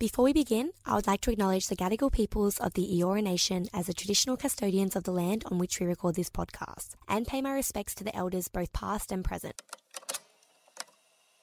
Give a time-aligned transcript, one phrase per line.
[0.00, 3.66] Before we begin, I would like to acknowledge the Gadigal peoples of the Eora Nation
[3.74, 7.42] as the traditional custodians of the land on which we record this podcast, and pay
[7.42, 9.60] my respects to the elders both past and present.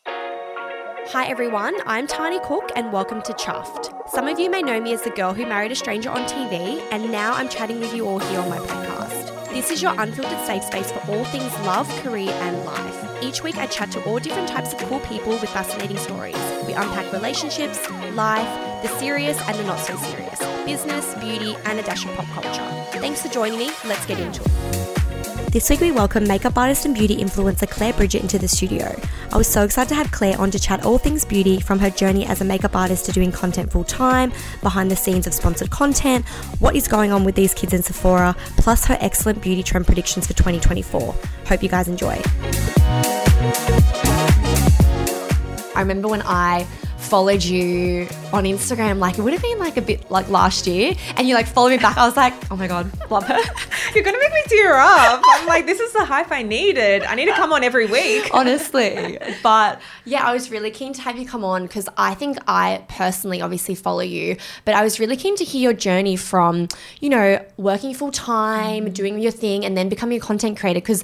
[0.08, 3.92] Hi everyone, I'm Tahnee Cook and welcome to Chuffed.
[4.08, 6.82] Some of you may know me as the girl who married a stranger on TV,
[6.92, 9.50] and now I'm chatting with you all here on my podcast.
[9.50, 12.95] This is your unfiltered safe space for all things love, career, and life.
[13.22, 16.36] Each week, I chat to all different types of cool people with fascinating stories.
[16.68, 17.80] We unpack relationships,
[18.12, 22.26] life, the serious and the not so serious, business, beauty, and a dash of pop
[22.28, 23.00] culture.
[23.00, 23.72] Thanks for joining me.
[23.86, 24.85] Let's get into it.
[25.56, 28.94] This week we welcome makeup artist and beauty influencer Claire Bridgett into the studio.
[29.32, 31.90] I was so excited to have Claire on to chat all things beauty from her
[31.90, 35.70] journey as a makeup artist to doing content full time, behind the scenes of sponsored
[35.70, 36.28] content,
[36.60, 40.28] what is going on with these kids in Sephora, plus her excellent beauty trend predictions
[40.28, 41.16] for 2024.
[41.48, 42.22] Hope you guys enjoy.
[45.74, 46.68] I remember when I
[47.06, 50.94] followed you on Instagram, like it would have been like a bit like last year,
[51.16, 51.98] and you like followed me back.
[51.98, 53.40] I was like, oh my god, love her.
[53.96, 55.22] You're gonna make me tear up.
[55.24, 57.04] I'm like, this is the hype I needed.
[57.04, 58.30] I need to come on every week.
[58.34, 59.18] Honestly.
[59.44, 62.84] But yeah, I was really keen to have you come on because I think I
[62.88, 66.68] personally obviously follow you, but I was really keen to hear your journey from,
[67.00, 68.94] you know, working full time, mm-hmm.
[68.94, 71.04] doing your thing, and then becoming a content creator because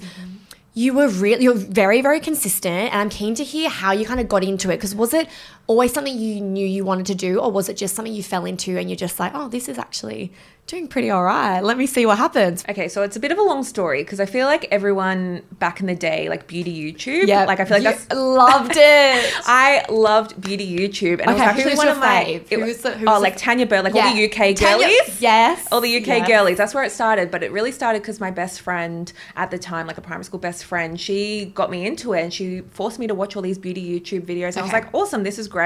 [0.74, 4.20] you were really you're very very consistent and i'm keen to hear how you kind
[4.20, 5.28] of got into it because was it
[5.72, 8.44] always something you knew you wanted to do or was it just something you fell
[8.44, 10.34] into and you're just like oh this is actually
[10.72, 11.62] doing pretty all right.
[11.62, 12.64] Let me see what happens.
[12.68, 15.82] Okay, so it's a bit of a long story because I feel like everyone back
[15.82, 19.34] in the day, like beauty YouTube, yeah, like I feel like that's loved it.
[19.46, 22.42] I loved beauty YouTube, and okay, it was actually one of my?
[22.50, 24.08] It, who's the, oh, like Tanya Burr, like yeah.
[24.08, 25.22] all the UK Tanya, girlies.
[25.22, 26.28] Yes, all the UK yes.
[26.28, 26.58] girlies.
[26.58, 29.88] That's where it started, but it really started because my best friend at the time,
[29.88, 33.08] like a primary school best friend, she got me into it, and she forced me
[33.08, 34.56] to watch all these beauty YouTube videos.
[34.56, 34.60] And okay.
[34.60, 35.61] I was like, awesome, this is great.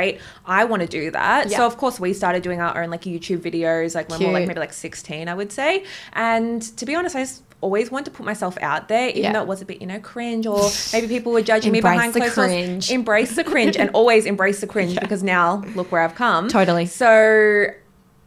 [0.45, 1.49] I want to do that.
[1.49, 1.57] Yeah.
[1.57, 4.31] So of course we started doing our own like YouTube videos, like when we were
[4.33, 5.85] like maybe like sixteen, I would say.
[6.13, 9.33] And to be honest, I just always wanted to put myself out there, even yeah.
[9.33, 12.13] though it was a bit, you know, cringe or maybe people were judging me behind
[12.13, 12.91] closed doors.
[12.91, 14.99] Embrace the cringe and always embrace the cringe yeah.
[14.99, 16.47] because now look where I've come.
[16.47, 16.85] Totally.
[16.85, 17.67] So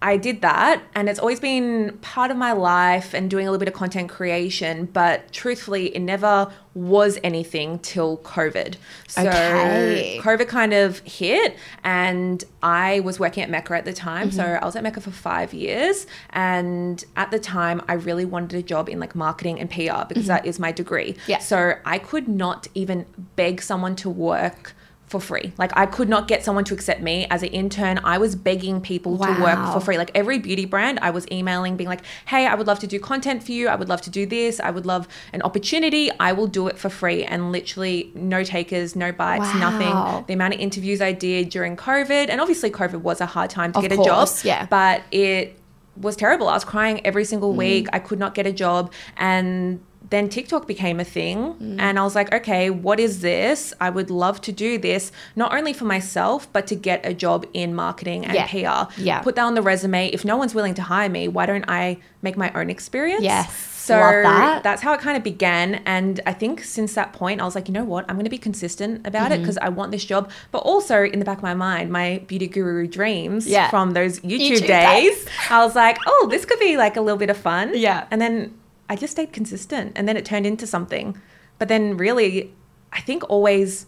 [0.00, 3.58] I did that and it's always been part of my life and doing a little
[3.58, 8.76] bit of content creation, but truthfully, it never was anything till COVID.
[9.08, 10.20] So okay.
[10.22, 14.28] COVID kind of hit and I was working at Mecca at the time.
[14.28, 14.36] Mm-hmm.
[14.36, 16.06] So I was at Mecca for five years.
[16.30, 20.24] And at the time, I really wanted a job in like marketing and PR because
[20.24, 20.26] mm-hmm.
[20.28, 21.16] that is my degree.
[21.26, 21.38] Yeah.
[21.38, 24.74] So I could not even beg someone to work
[25.08, 25.52] for free.
[25.58, 27.98] Like I could not get someone to accept me as an intern.
[28.04, 29.34] I was begging people wow.
[29.34, 29.98] to work for free.
[29.98, 33.00] Like every beauty brand, I was emailing being like, "Hey, I would love to do
[33.00, 33.68] content for you.
[33.68, 34.60] I would love to do this.
[34.60, 36.10] I would love an opportunity.
[36.20, 39.70] I will do it for free." And literally no takers, no bites, wow.
[39.70, 40.26] nothing.
[40.26, 43.72] The amount of interviews I did during COVID, and obviously COVID was a hard time
[43.72, 44.46] to of get course, a job.
[44.46, 44.66] Yeah.
[44.66, 45.58] But it
[45.96, 46.48] was terrible.
[46.48, 47.56] I was crying every single mm.
[47.56, 47.88] week.
[47.92, 49.80] I could not get a job and
[50.10, 51.54] then TikTok became a thing.
[51.54, 51.76] Mm.
[51.78, 53.74] And I was like, okay, what is this?
[53.80, 57.46] I would love to do this, not only for myself, but to get a job
[57.52, 58.46] in marketing and yeah.
[58.86, 58.92] PR.
[59.00, 59.20] Yeah.
[59.20, 60.08] Put that on the resume.
[60.08, 63.22] If no one's willing to hire me, why don't I make my own experience?
[63.22, 63.76] Yes.
[63.88, 64.62] So that.
[64.62, 65.76] that's how it kind of began.
[65.86, 68.04] And I think since that point, I was like, you know what?
[68.08, 69.32] I'm going to be consistent about mm-hmm.
[69.32, 70.30] it because I want this job.
[70.52, 73.70] But also in the back of my mind, my beauty guru dreams yeah.
[73.70, 77.00] from those YouTube, YouTube days, days, I was like, oh, this could be like a
[77.00, 77.72] little bit of fun.
[77.74, 78.06] Yeah.
[78.10, 78.54] And then
[78.88, 81.20] I just stayed consistent and then it turned into something.
[81.58, 82.54] But then really,
[82.92, 83.86] I think always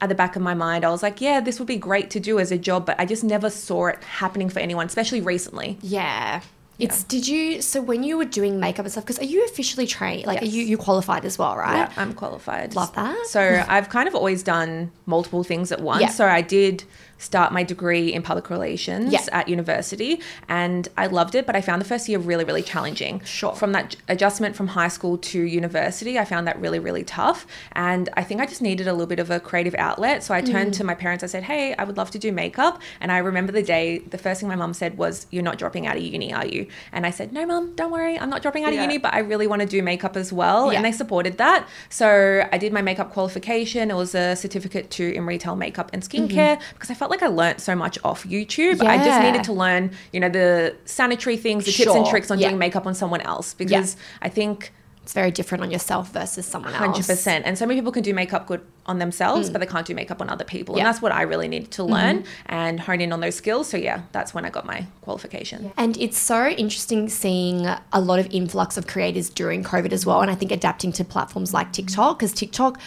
[0.00, 2.20] at the back of my mind, I was like, yeah, this would be great to
[2.20, 5.78] do as a job, but I just never saw it happening for anyone, especially recently.
[5.80, 6.40] Yeah.
[6.78, 9.86] It's did you so when you were doing makeup and stuff because are you officially
[9.86, 10.50] trained like yes.
[10.50, 14.08] are you you qualified as well right yeah I'm qualified love that so I've kind
[14.08, 16.08] of always done multiple things at once yeah.
[16.08, 16.82] so I did
[17.22, 19.24] start my degree in public relations yeah.
[19.30, 23.20] at university and I loved it but I found the first year really really challenging
[23.24, 27.46] sure from that adjustment from high school to university I found that really really tough
[27.72, 30.40] and I think I just needed a little bit of a creative outlet so I
[30.40, 30.76] turned mm.
[30.78, 33.52] to my parents I said hey I would love to do makeup and I remember
[33.52, 36.32] the day the first thing my mum said was you're not dropping out of uni
[36.32, 38.80] are you and I said no mum don't worry I'm not dropping out yeah.
[38.80, 40.76] of uni but I really want to do makeup as well yeah.
[40.76, 45.14] and they supported that so I did my makeup qualification it was a certificate to
[45.14, 46.72] in retail makeup and skincare mm-hmm.
[46.74, 48.82] because I felt like I learned so much off YouTube.
[48.82, 48.90] Yeah.
[48.90, 51.86] I just needed to learn, you know, the sanitary things, the sure.
[51.86, 52.48] tips and tricks on yeah.
[52.48, 54.02] doing makeup on someone else because yeah.
[54.22, 54.72] I think
[55.02, 56.98] it's very different on yourself versus someone else.
[56.98, 57.42] 100%.
[57.44, 60.20] And so many people can do makeup good on themselves, but they can't do makeup
[60.20, 60.74] on other people.
[60.74, 60.78] Mm.
[60.78, 60.82] Yeah.
[60.82, 60.86] Mm-hmm.
[60.86, 63.68] And that's what I really needed to learn and hone in on those skills.
[63.68, 65.72] So yeah, that's when I got my qualification.
[65.76, 70.20] And it's so interesting seeing a lot of influx of creators during COVID as well.
[70.20, 72.80] And I think adapting to platforms like TikTok, because TikTok,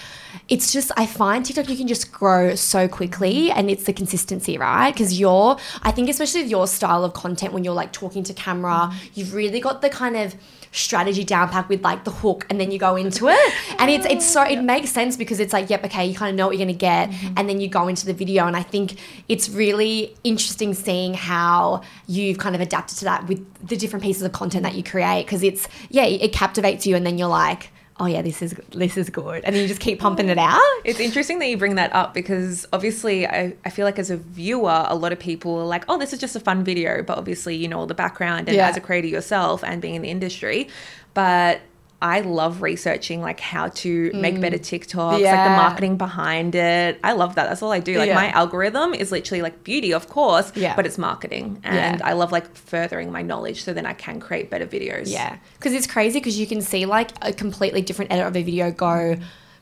[0.50, 4.58] it's just, I find TikTok, you can just grow so quickly and it's the consistency,
[4.58, 4.92] right?
[4.92, 8.34] Because you're, I think, especially with your style of content, when you're like talking to
[8.34, 10.36] camera, you've really got the kind of,
[10.76, 14.06] strategy down pack with like the hook and then you go into it and it's
[14.08, 16.58] it's so it makes sense because it's like yep okay you kind of know what
[16.58, 17.34] you're going to get mm-hmm.
[17.38, 19.00] and then you go into the video and I think
[19.30, 24.24] it's really interesting seeing how you've kind of adapted to that with the different pieces
[24.24, 27.72] of content that you create because it's yeah it captivates you and then you're like
[27.98, 30.60] oh yeah this is this is good and then you just keep pumping it out
[30.84, 34.18] It's interesting that you bring that up because obviously I, I feel like as a
[34.18, 37.02] viewer, a lot of people are like, oh, this is just a fun video.
[37.02, 38.70] But obviously, you know, all the background and Yeah.
[38.70, 40.68] as a creator yourself and being in the industry.
[41.16, 41.62] But
[42.02, 45.56] I love researching like how to make better TikToks, like the Mm.
[45.56, 47.00] Marketing behind it.
[47.04, 47.48] I love that.
[47.50, 47.98] That's all I do.
[47.98, 48.16] Like Yeah.
[48.16, 50.76] my algorithm is literally like beauty, of course, Yeah.
[50.76, 51.62] but it's marketing.
[51.64, 52.08] And Yeah.
[52.08, 55.06] I love like furthering my knowledge so then I can create better videos.
[55.12, 58.44] Yeah, because it's crazy because you can see like a completely different edit of a
[58.44, 59.16] video go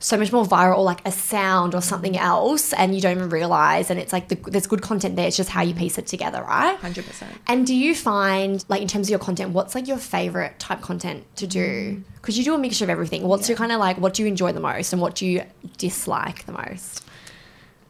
[0.03, 3.29] so much more viral, or like a sound or something else, and you don't even
[3.29, 3.89] realize.
[3.89, 5.27] And it's like the, there's good content there.
[5.27, 6.77] It's just how you piece it together, right?
[6.81, 7.23] 100%.
[7.47, 10.81] And do you find like in terms of your content, what's like your favorite type
[10.81, 11.95] content to do?
[11.95, 12.03] Mm.
[12.15, 13.23] Because you do a mixture of everything.
[13.23, 13.97] What's your kind of like?
[13.97, 15.43] What do you enjoy the most, and what do you
[15.77, 17.05] dislike the most?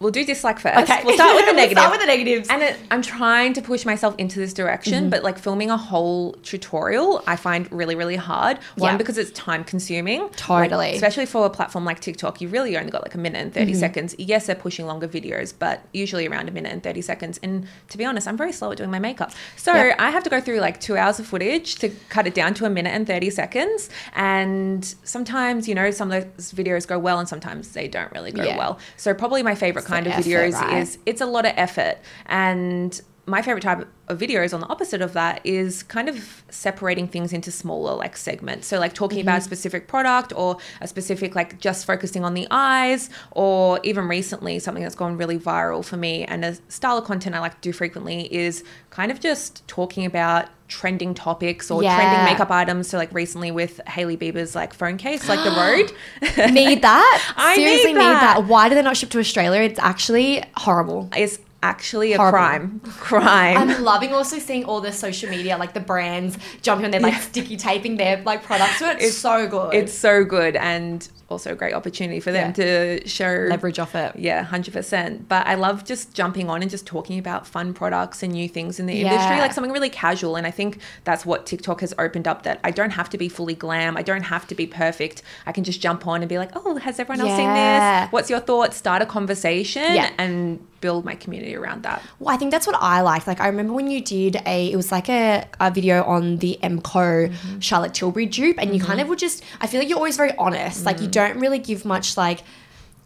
[0.03, 0.77] We'll do dislike first.
[0.83, 1.01] Okay.
[1.03, 2.49] We'll start with the We'll start with the negatives.
[2.49, 4.61] And it, I'm trying to push myself into this Mm-hmm.
[4.63, 8.57] direction, but like filming a whole tutorial, I find really, really hard.
[8.75, 8.97] One, Yeah.
[8.97, 10.29] because it's time consuming.
[10.29, 10.75] Totally.
[10.77, 13.51] Like, especially for a platform like TikTok, you really only got like a minute and
[13.53, 13.59] Mm-hmm.
[13.59, 14.15] 30 seconds.
[14.19, 17.39] Yes, they're pushing longer videos, but usually around a minute and 30 seconds.
[17.41, 19.31] And to be honest, I'm very slow at doing my makeup.
[19.55, 19.95] So Yep.
[19.99, 22.65] I have to go through like two hours of footage to cut it down to
[22.65, 23.89] a minute and 30 seconds.
[24.13, 28.31] And sometimes, you know, some of those videos go well and sometimes they don't really
[28.31, 28.57] go Yeah.
[28.57, 28.79] well.
[28.97, 30.77] So probably my favorite kind of effort, videos right?
[30.77, 31.97] is it's a lot of effort.
[32.25, 37.07] And my favorite type of videos on the opposite of that is kind of separating
[37.07, 38.67] things into smaller like segments.
[38.67, 39.45] So like talking about a mm-hmm.
[39.45, 44.83] specific product or a specific like just focusing on the eyes or even recently something
[44.83, 47.71] that's gone really viral for me and a style of content i like to do
[47.71, 51.95] frequently is kind of just talking about trending topics or Yeah.
[51.95, 56.51] trending makeup items so like recently with Hailey Bieber's like phone case like the Rhode
[56.51, 57.33] need that?
[57.37, 58.37] I need Seriously, need that.
[58.37, 58.45] that.
[58.47, 59.61] Why do they not ship to Australia?
[59.61, 61.09] It's actually horrible.
[61.15, 62.37] is actually a Horrible.
[62.37, 66.91] crime crime I'm loving also seeing all the social media, like the brands jumping on
[66.91, 69.01] their like sticky taping their like products to it.
[69.01, 69.73] It's, so good.
[69.73, 74.15] It's so good and also a great opportunity for them to show leverage off it.
[74.17, 75.27] Yeah, hundred percent.
[75.27, 78.79] But I love just jumping on and just talking about fun products and new things
[78.79, 79.11] in the Yeah.
[79.13, 80.35] industry, like something really casual.
[80.35, 82.43] And I think that's what TikTok has opened up.
[82.43, 83.97] That I don't have to be fully glam.
[83.97, 85.23] I don't have to be perfect.
[85.47, 88.11] I can just jump on and be like, "Oh, has everyone else seen this?
[88.11, 90.11] What's your thoughts?" Start a conversation Yeah.
[90.19, 91.97] and build my community around that.
[92.19, 93.25] Well, I think that's what I liked.
[93.31, 96.53] Like I remember when you did a, it was like a, a video on the
[96.61, 96.83] MCO
[97.29, 97.59] Mm-hmm.
[97.67, 99.43] Charlotte Tilbury dupe, and you kind of would just.
[99.61, 100.85] I feel like you're always very honest.
[100.85, 101.01] Like Mm.
[101.03, 102.39] you don't really give much like.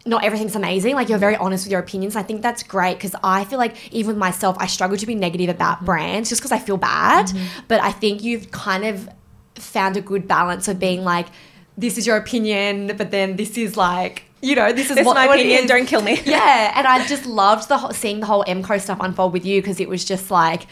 [0.06, 0.94] Not everything's amazing.
[0.98, 2.16] Like you're very honest with your opinions.
[2.16, 5.14] I think that's great because I feel like even with myself, I struggle to be
[5.14, 5.62] negative Mm-hmm.
[5.62, 7.26] about brands just because I feel bad.
[7.70, 9.08] But I think you've kind of
[9.56, 11.26] found a good balance of being like,
[11.78, 15.14] this is your opinion, but then this is like, you know, this is This what
[15.14, 15.66] my opinion.
[15.66, 16.20] Don't kill me.
[16.26, 19.62] Yeah, and I just loved the whole, seeing the whole MCO stuff unfold with you
[19.62, 20.66] because it was just like,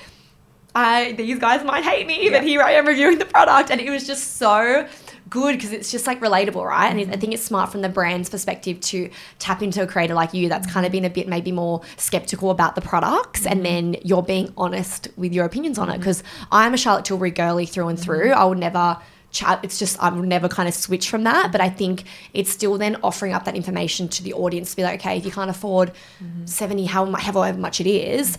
[0.75, 3.89] I these guys might hate me, but here I am reviewing the product, and it
[3.91, 4.87] was just so
[5.31, 6.89] good because it's just like relatable, right?
[6.91, 7.13] And Mm-hmm.
[7.13, 9.11] I think it's smart from the brand's perspective to
[9.41, 12.51] tap into a creator like you that's kind of been a bit maybe more skeptical
[12.51, 13.53] about the products, Mm-hmm.
[13.53, 15.99] and then you're being honest with your opinions on it.
[15.99, 18.33] Because I'm a Charlotte Tilbury girly through and through.
[18.33, 18.99] I would never
[19.39, 22.05] chat it's just I would never kind of switch from that but I think
[22.39, 25.25] it's still then offering up that information to the audience to be like okay if
[25.29, 25.89] you can't afford
[26.45, 28.39] 70 how mu- however much it is,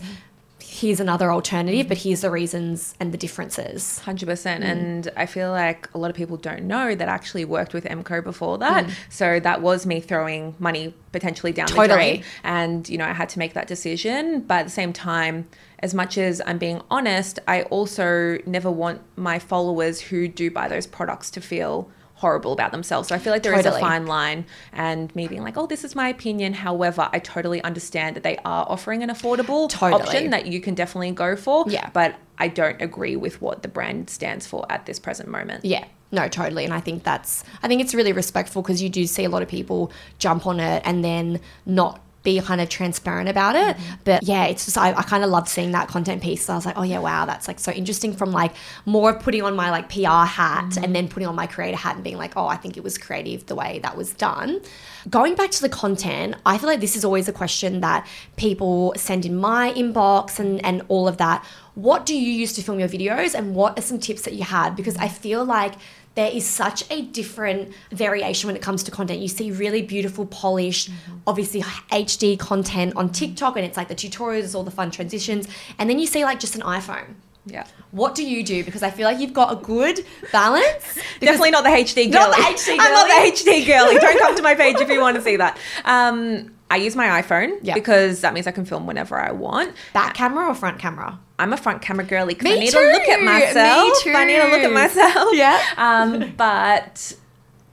[0.60, 4.68] here's another alternative but here's the reasons and the differences Hundred percent, Mm.
[4.72, 7.84] and I feel like a lot of people don't know that I actually worked with
[7.84, 8.84] MCO before that.
[8.86, 8.90] Mm.
[9.08, 13.28] So that was me throwing money potentially down the drain, and you know I had
[13.30, 14.40] to make that decision.
[14.48, 15.48] But at the same time,
[15.80, 20.68] as much as I'm being honest, I also never want my followers who do buy
[20.68, 23.08] those products to feel horrible about themselves.
[23.08, 23.80] So I feel like there is Totally.
[23.80, 27.62] a fine line, and me being like, "Oh, this is my opinion." However, I totally
[27.62, 30.02] understand that they are offering an affordable Totally.
[30.02, 31.64] option that you can definitely go for.
[31.68, 31.90] Yeah.
[31.92, 35.64] but I don't agree with what the brand stands for at this present moment.
[35.64, 35.84] Yeah.
[36.10, 36.64] No, totally.
[36.64, 39.42] And I think that's, I think it's really respectful because you do see a lot
[39.42, 43.76] of people jump on it and then not be kind of transparent about it.
[43.76, 43.94] Mm-hmm.
[44.04, 46.44] But yeah, it's just I, I kind of loved seeing that content piece.
[46.44, 48.12] So I was like, oh yeah, wow, that's like so interesting.
[48.12, 48.54] From like
[48.86, 50.84] more of putting on my like PR hat mm-hmm.
[50.84, 52.98] and then putting on my creator hat and being like, oh, I think it was
[52.98, 54.60] creative the way that was done.
[55.08, 58.06] Going back to the content, I feel like this is always a question that
[58.36, 61.44] people send in my inbox and and all of that.
[61.74, 64.42] What do you use to film your videos, and what are some tips that you
[64.42, 64.74] had?
[64.74, 65.74] Because I feel like
[66.18, 69.20] there is such a different variation when it comes to content.
[69.20, 70.90] You see really beautiful, polished,
[71.28, 71.60] obviously
[71.92, 75.46] HD content on TikTok, and it's like the tutorials, all the fun transitions,
[75.78, 77.14] and then you see like just an iPhone.
[77.46, 77.68] Yeah.
[77.92, 78.64] What do you do?
[78.64, 80.98] Because I feel like you've got a good balance.
[81.20, 82.10] Definitely not the HD girly.
[82.10, 83.94] Not the HD I'm not the HD girly.
[84.00, 85.56] Don't come to my page if you want to see that.
[85.84, 87.74] Um, I use my iPhone Yeah.
[87.74, 89.74] because that means I can film whenever I want.
[89.94, 91.18] back camera or front camera?
[91.38, 94.04] I'm a front camera girly because I need to look at myself.
[94.06, 94.66] Me I need to look too.
[94.66, 95.34] at myself.
[95.34, 95.62] Yeah.
[95.78, 97.14] Um, but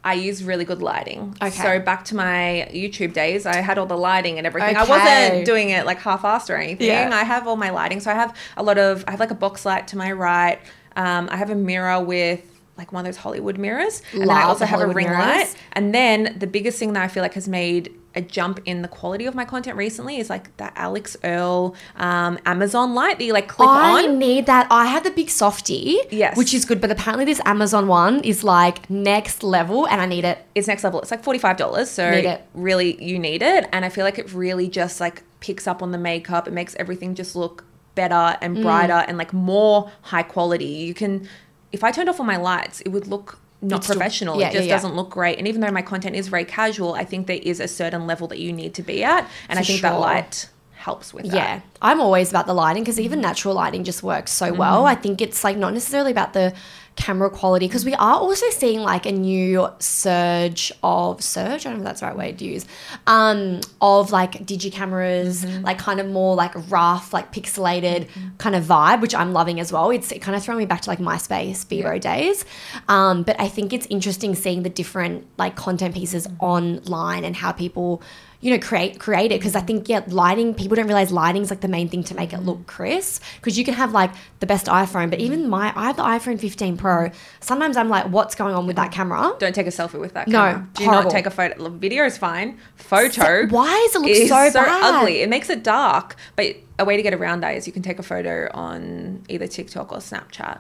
[0.04, 1.36] I use really good lighting.
[1.42, 1.50] Okay.
[1.50, 4.78] So back to my YouTube days, I had all the lighting and everything.
[4.78, 6.88] I wasn't doing it like half-assed or anything.
[6.88, 7.10] Yeah.
[7.12, 8.00] I have all my lighting.
[8.00, 9.04] So I have a lot of.
[9.08, 10.60] I have like a box light to my right.
[10.96, 12.44] Um, I have a mirror with.
[12.78, 15.20] Like one of those Hollywood mirrors, and then I also have a ring mirrors.
[15.26, 15.56] light.
[15.74, 18.88] And then the biggest thing that I feel like has made a jump in the
[18.90, 23.32] quality of my content recently is like that Alix Earle um, Amazon light that you
[23.34, 23.98] like clip I on.
[24.04, 24.68] I need that.
[24.70, 26.36] I had the big softie, Yes.
[26.38, 30.26] which is good, but apparently this Amazon one is like next level, and I need
[30.26, 30.40] it.
[30.54, 31.02] it's next level.
[31.02, 31.90] It's like forty five dollars.
[31.90, 32.46] So Need it.
[32.54, 35.92] really, you need it, and I feel like it really just like picks up on
[35.92, 36.46] the makeup.
[36.46, 37.64] It makes everything just look
[37.96, 38.38] better Mm.
[38.42, 40.66] and brighter and like more high quality.
[40.66, 41.30] You can,
[41.76, 44.40] if I turned off all my lights, it would look not still- professional.
[44.40, 44.76] yeah, it just yeah, yeah.
[44.76, 45.38] doesn't look great.
[45.40, 48.28] And even though my content is very casual, I think there is a certain level
[48.30, 51.36] that you need to be at, and I For think that light helps with that.
[51.36, 54.58] Yeah, I'm always about the lighting because even natural lighting just works so Mm-hmm.
[54.60, 54.86] well.
[54.86, 56.54] I think it's like not necessarily about the
[56.96, 61.66] camera quality because we are also seeing like a new surge of surge.
[61.66, 62.66] I don't know if that's the right way to use.
[63.06, 65.66] Um, of like digi cameras, Mm-hmm.
[65.66, 69.72] like kind of more like rough, like pixelated kind of vibe, which I'm loving as
[69.74, 69.90] well.
[69.92, 72.46] It's it kind of throwing me back to like MySpace, Bebo days.
[72.88, 76.44] Um, but I think it's interesting seeing the different like content pieces Mm-hmm.
[76.46, 78.02] online and how people
[78.46, 81.50] you know create create it because I think yeah lighting people don't realize lighting is
[81.50, 84.46] like the main thing to make it look crisp because you can have like the
[84.46, 87.10] best iPhone but even my I have the iPhone 15 Pro
[87.40, 90.28] sometimes I'm like what's going on with that camera Don't take a selfie with that
[90.28, 90.68] No, camera.
[90.76, 91.04] Do horrible.
[91.06, 91.70] not take a photo.
[91.70, 92.60] Video is fine.
[92.76, 93.48] Photo.
[93.48, 95.22] why does it look so, so, bad ugly.
[95.24, 96.16] It makes it dark.
[96.36, 99.48] But a way to get around that is you can take a photo on either
[99.48, 100.60] TikTok or Snapchat,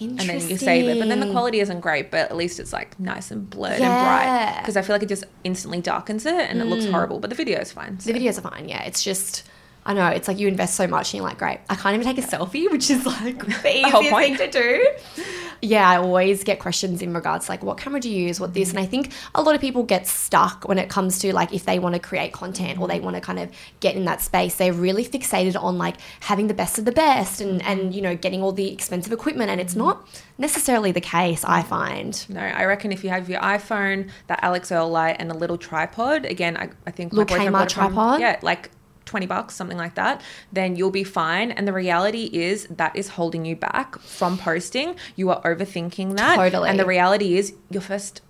[0.00, 0.98] and then you save it.
[0.98, 3.92] But then the quality isn't great, but at least it's like nice and blurred and
[3.92, 4.58] bright.
[4.60, 6.90] Because I feel like it just instantly darkens it, and it looks mm.
[6.90, 7.20] horrible.
[7.20, 8.00] But the video is fine.
[8.00, 9.44] so- the videos are fine yeah it's just
[9.86, 12.06] I know it's like you invest so much and you're like great I can't even
[12.06, 14.38] take a selfie which is like the whole easiest point.
[14.38, 15.22] thing to do
[15.64, 18.54] yeah I always get questions in regards to like what camera do you use what
[18.54, 21.52] this and I think a lot of people get stuck when it comes to like
[21.52, 24.20] if they want to create content or they want to kind of get in that
[24.20, 24.56] space.
[24.56, 28.14] They're really fixated on like having the best of the best and and you know
[28.14, 30.06] getting all the expensive equipment and it's not
[30.38, 32.24] necessarily the case I find.
[32.28, 35.56] No, I reckon if you have your iPhone, that Alix Earle light, and a little
[35.56, 38.20] tripod, again, I, I think Little boyfriend Kmart got it from- tripod?
[38.20, 38.70] yeah, like
[39.06, 40.20] 20 bucks, something like that,
[40.52, 41.50] then you'll be fine.
[41.50, 44.96] And the reality is that is holding you back from posting.
[45.16, 46.36] You are overthinking that.
[46.36, 46.68] Totally.
[46.70, 48.22] And the reality is your first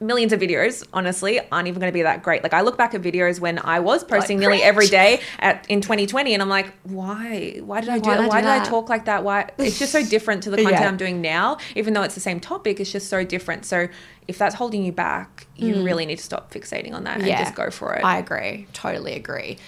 [0.00, 2.94] millions of videos honestly aren't even going to be that great like i look back
[2.94, 6.72] at videos when i was posting nearly every day at in 2020 and i'm like
[6.84, 9.50] why why did i do Why I why do did i talk like that why
[9.58, 10.88] it's just so different to the content Yeah.
[10.88, 13.88] i'm doing now even though it's the same topic it's just so different so
[14.28, 17.56] if that's holding you back you really need to stop fixating on that and just
[17.56, 18.04] go for it Mm.
[18.04, 18.68] I agree.
[18.72, 19.58] Totally agree.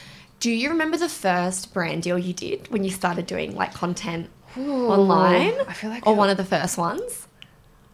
[0.40, 4.30] Do you remember the first brand deal you did when you started doing like content
[4.56, 5.52] online?
[5.68, 7.26] I feel like or I- one of the first ones?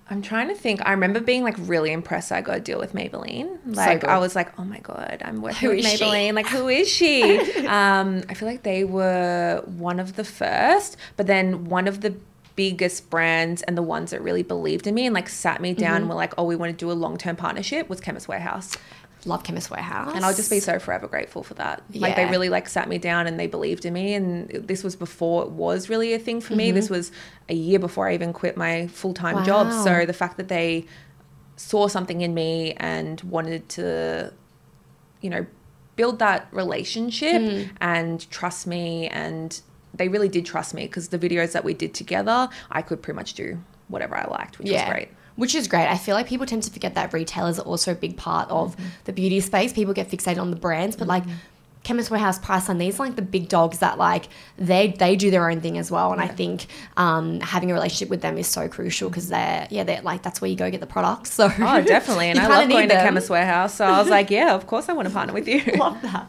[0.08, 0.80] I'm trying to think.
[0.86, 2.30] I remember being like really impressed.
[2.30, 3.58] I got a deal with Maybelline.
[3.66, 4.10] Like good.
[4.10, 6.04] I was like, oh my god, I'm working Who with is she?
[6.04, 6.34] Maybelline.
[6.34, 7.40] Like who is she?
[7.66, 12.14] um, I feel like they were one of the first, but then one of the
[12.54, 15.86] biggest brands and the ones that really believed in me and like sat me down
[15.88, 15.96] Mm-hmm.
[16.02, 18.76] and were like, oh, we want to do a long term partnership was Chemist Warehouse.
[19.26, 20.12] Love Chemist Warehouse.
[20.14, 21.82] And I'll just be so forever grateful for that.
[21.94, 24.14] Like they really like sat me down and they believed in me.
[24.14, 26.70] And this was before it was really a thing for me.
[26.70, 26.94] This mm-hmm.
[26.94, 27.12] was
[27.48, 29.72] a year before I even quit my full time job.
[29.84, 30.86] So the fact that they
[31.56, 34.32] saw something in me and wanted to,
[35.20, 35.46] you know,
[35.96, 37.70] build that relationship mm.
[37.80, 39.62] and trust me and
[39.94, 43.16] they really did trust me because the videos that we did together, I could pretty
[43.16, 45.08] much do whatever I liked, which was great.
[45.36, 45.86] Which is great.
[45.88, 48.76] I feel like people tend to forget that retailers are also a big part of
[48.76, 48.86] Mm-hmm.
[49.04, 49.72] the beauty space.
[49.72, 51.24] People get fixated on the brands, but like
[51.86, 54.28] Chemist Warehouse, Priceline, these are like the big dogs that like
[54.58, 56.12] they they do their own thing as well.
[56.12, 56.66] And I think
[56.96, 60.40] um, having a relationship with them is so crucial because they're yeah they're like that's
[60.40, 61.32] where you go get the products.
[61.32, 62.28] So Oh, definitely.
[62.30, 63.00] And I love going need to.
[63.00, 63.74] Chemist Warehouse.
[63.74, 65.62] So I was like, yeah, of course I want to partner with you.
[65.78, 66.28] Love that.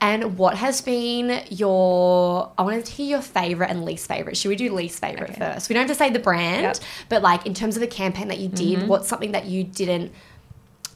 [0.00, 2.50] And what has been your?
[2.56, 4.36] I wanted to hear your favorite and least favorite.
[4.38, 5.38] Should we do least favorite Okay.
[5.38, 5.68] first?
[5.68, 6.76] We don't have to say the brand, Yep.
[6.76, 7.04] Mm-hmm.
[7.10, 10.12] but like in terms of the campaign that you did, what's something that you didn't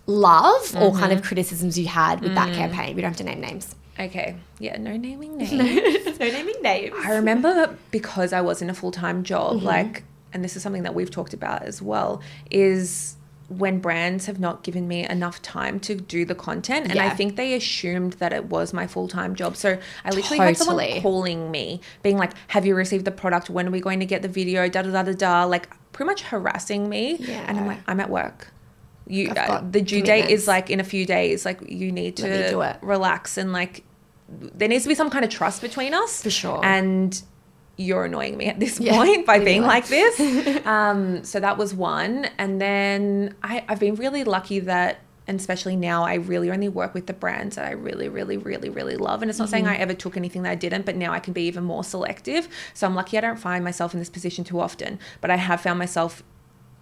[0.07, 1.13] love or kind Mm-hmm.
[1.13, 2.35] of criticisms you had with Mm.
[2.37, 2.95] that campaign?
[2.97, 3.75] We don't have to name names.
[4.03, 4.37] Okay.
[4.59, 5.53] Yeah, no naming names.
[6.21, 6.95] no naming names.
[7.05, 9.67] I remember because I was in a full time job, Mm-hmm.
[9.67, 13.17] like, and this is something that we've talked about as well, is
[13.49, 16.91] when brands have not given me enough time to do the content.
[16.91, 19.57] And I think they assumed that it was my full time job.
[19.57, 23.51] So I literally had someone calling me, being like, Have you received the product?
[23.51, 24.69] When are we going to get the video?
[24.69, 25.45] Da da da da da.
[25.45, 27.17] Like, pretty much harassing me.
[27.19, 27.45] yeah.
[27.47, 28.49] And I'm like, I'm at work.
[29.07, 31.45] You, uh, the due date is like in a few days.
[31.45, 33.85] Like, you need to relax and like,
[34.41, 36.61] there needs to be some kind of trust between us For sure.
[36.65, 37.23] and
[37.77, 39.69] you're annoying me at this Yeah, point by being alone.
[39.69, 40.67] like this.
[40.67, 42.27] um, so that was one.
[42.39, 46.93] And then I, I've been really lucky that, and especially now, I really only work
[46.95, 49.23] with the brands that I really, really, really, really love.
[49.23, 49.83] And it's not saying I Mm-hmm.
[49.83, 52.47] ever took anything that I didn't, but now I can be even more selective.
[52.75, 55.61] So I'm lucky I don't find myself in this position too often, but I have
[55.61, 56.23] found myself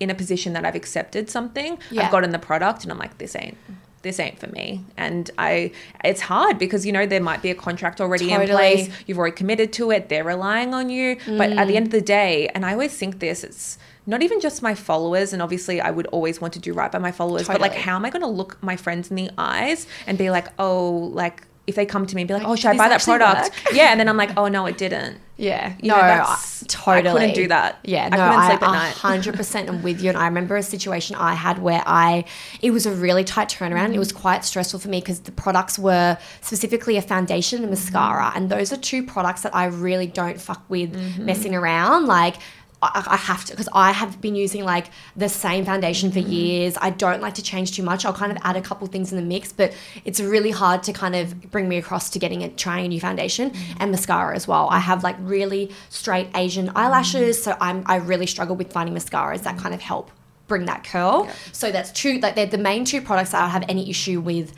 [0.00, 2.06] in a position that I've accepted something, Yeah.
[2.06, 3.58] I've gotten the product, and I'm like, this ain't.
[4.02, 5.72] This ain't for me, and I.
[6.02, 8.88] It's hard because you know there might be a contract already in place.
[9.06, 10.08] You've already committed to it.
[10.08, 11.16] They're relying on you.
[11.26, 11.76] But at the mm.
[11.76, 15.34] end of the day, and I always think this, it's not even just my followers.
[15.34, 17.46] And obviously, I would always want to do right by my followers.
[17.46, 20.30] But like, how am I going to look my friends in the eyes and be
[20.30, 22.76] like, oh, like if they come to me and be like, Like, oh, should I
[22.76, 23.50] buy that product?
[23.50, 23.52] work?
[23.74, 25.16] Yeah, and then I'm like, oh no, it didn't.
[25.38, 27.78] Yeah, You no, know, I- that's- I totally couldn't do that.
[27.82, 28.92] Yeah, I no, couldn't I sleep at night.
[29.08, 30.10] hundred percent am with you.
[30.10, 32.26] And I remember a situation I had where I,
[32.60, 33.86] it was a really tight turnaround.
[33.86, 33.94] Mm-hmm.
[33.94, 37.70] It was quite stressful for me because the products were specifically a foundation and a
[37.70, 41.24] mascara, and those are two products that I really don't fuck with Mm-hmm.
[41.24, 42.06] messing around.
[42.06, 42.36] Like.
[42.82, 46.32] I I have to because I have been using like the same foundation for mm-hmm.
[46.32, 46.78] years.
[46.80, 48.04] I don't like to change too much.
[48.04, 50.92] I'll kind of add a couple things in the mix, but it's really hard to
[50.92, 53.76] kind of bring me across to getting it, trying a new foundation mm-hmm.
[53.80, 54.68] and mascara as well.
[54.70, 57.50] I have like really straight Asian eyelashes, mm-hmm.
[57.50, 60.10] so I'm I really struggle with finding mascaras that kind of help
[60.46, 61.28] bring that curl.
[61.52, 62.18] So that's two.
[62.18, 64.52] Like they're the main two products that I have any issue with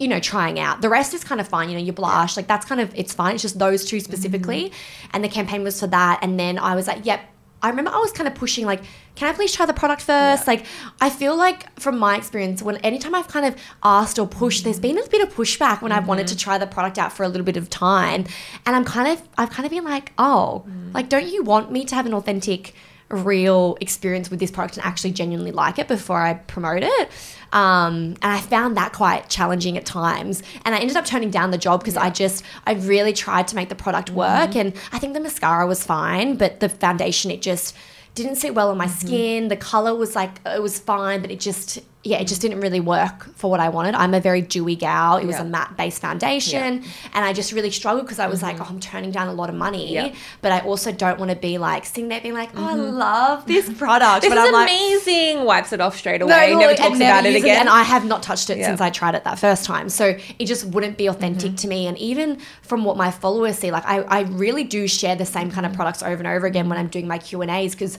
[0.00, 0.80] you know, trying out.
[0.80, 1.68] The rest is kind of fine.
[1.68, 3.34] You know, your blush, like that's kind of it's fine.
[3.34, 4.72] It's just those two specifically.
[5.12, 6.20] And the campaign was for that.
[6.22, 7.20] And then I was like, yep.
[7.62, 8.82] I remember I was kind of pushing like,
[9.14, 10.46] can I please try the product first?
[10.46, 10.64] Like,
[11.00, 14.80] I feel like from my experience, when anytime I've kind of asked or pushed, there's
[14.80, 16.44] been a bit of pushback when I've wanted to mm-hmm.
[16.44, 18.24] try the product out for a little bit of time,
[18.64, 20.94] and I'm kind of, I've kind of been like, oh, mm.
[20.94, 22.74] like, don't you want me to have an authentic,
[23.10, 27.10] real experience with this product and actually genuinely like it before I promote it?
[27.52, 30.42] Um, and I found that quite challenging at times.
[30.64, 33.56] And I ended up turning down the job because I just, I really tried to
[33.56, 34.54] make the product work.
[34.54, 37.76] And I think the mascara was fine, but the foundation, it just
[38.14, 39.48] didn't sit well on my skin.
[39.48, 42.80] The color was like, it was fine, but it just, yeah, it just didn't really
[42.80, 43.94] work for what I wanted.
[43.94, 45.18] I'm a very dewy gal.
[45.18, 45.42] It was Yeah.
[45.42, 46.82] a matte based foundation.
[47.12, 49.50] And I just really struggled because I was like, oh, I'm turning down a lot
[49.50, 49.92] of money.
[49.92, 50.14] Yeah.
[50.40, 53.46] But I also don't want to be like sitting there being like, oh, I love
[53.46, 54.22] this product.
[54.22, 55.44] This but is I'm like, amazing.
[55.44, 56.52] Wipes it off straight away.
[56.52, 57.60] no, never talks never about it again.
[57.60, 58.66] And I have not touched it Yeah.
[58.68, 59.90] since I tried it that first time.
[59.90, 61.54] So it just wouldn't be authentic Mm-hmm.
[61.56, 61.86] to me.
[61.86, 65.48] And even from what my followers see, like I, I really do share the same
[65.48, 65.54] Mm-hmm.
[65.54, 67.98] kind of products over and over again when I'm doing my Q and A's because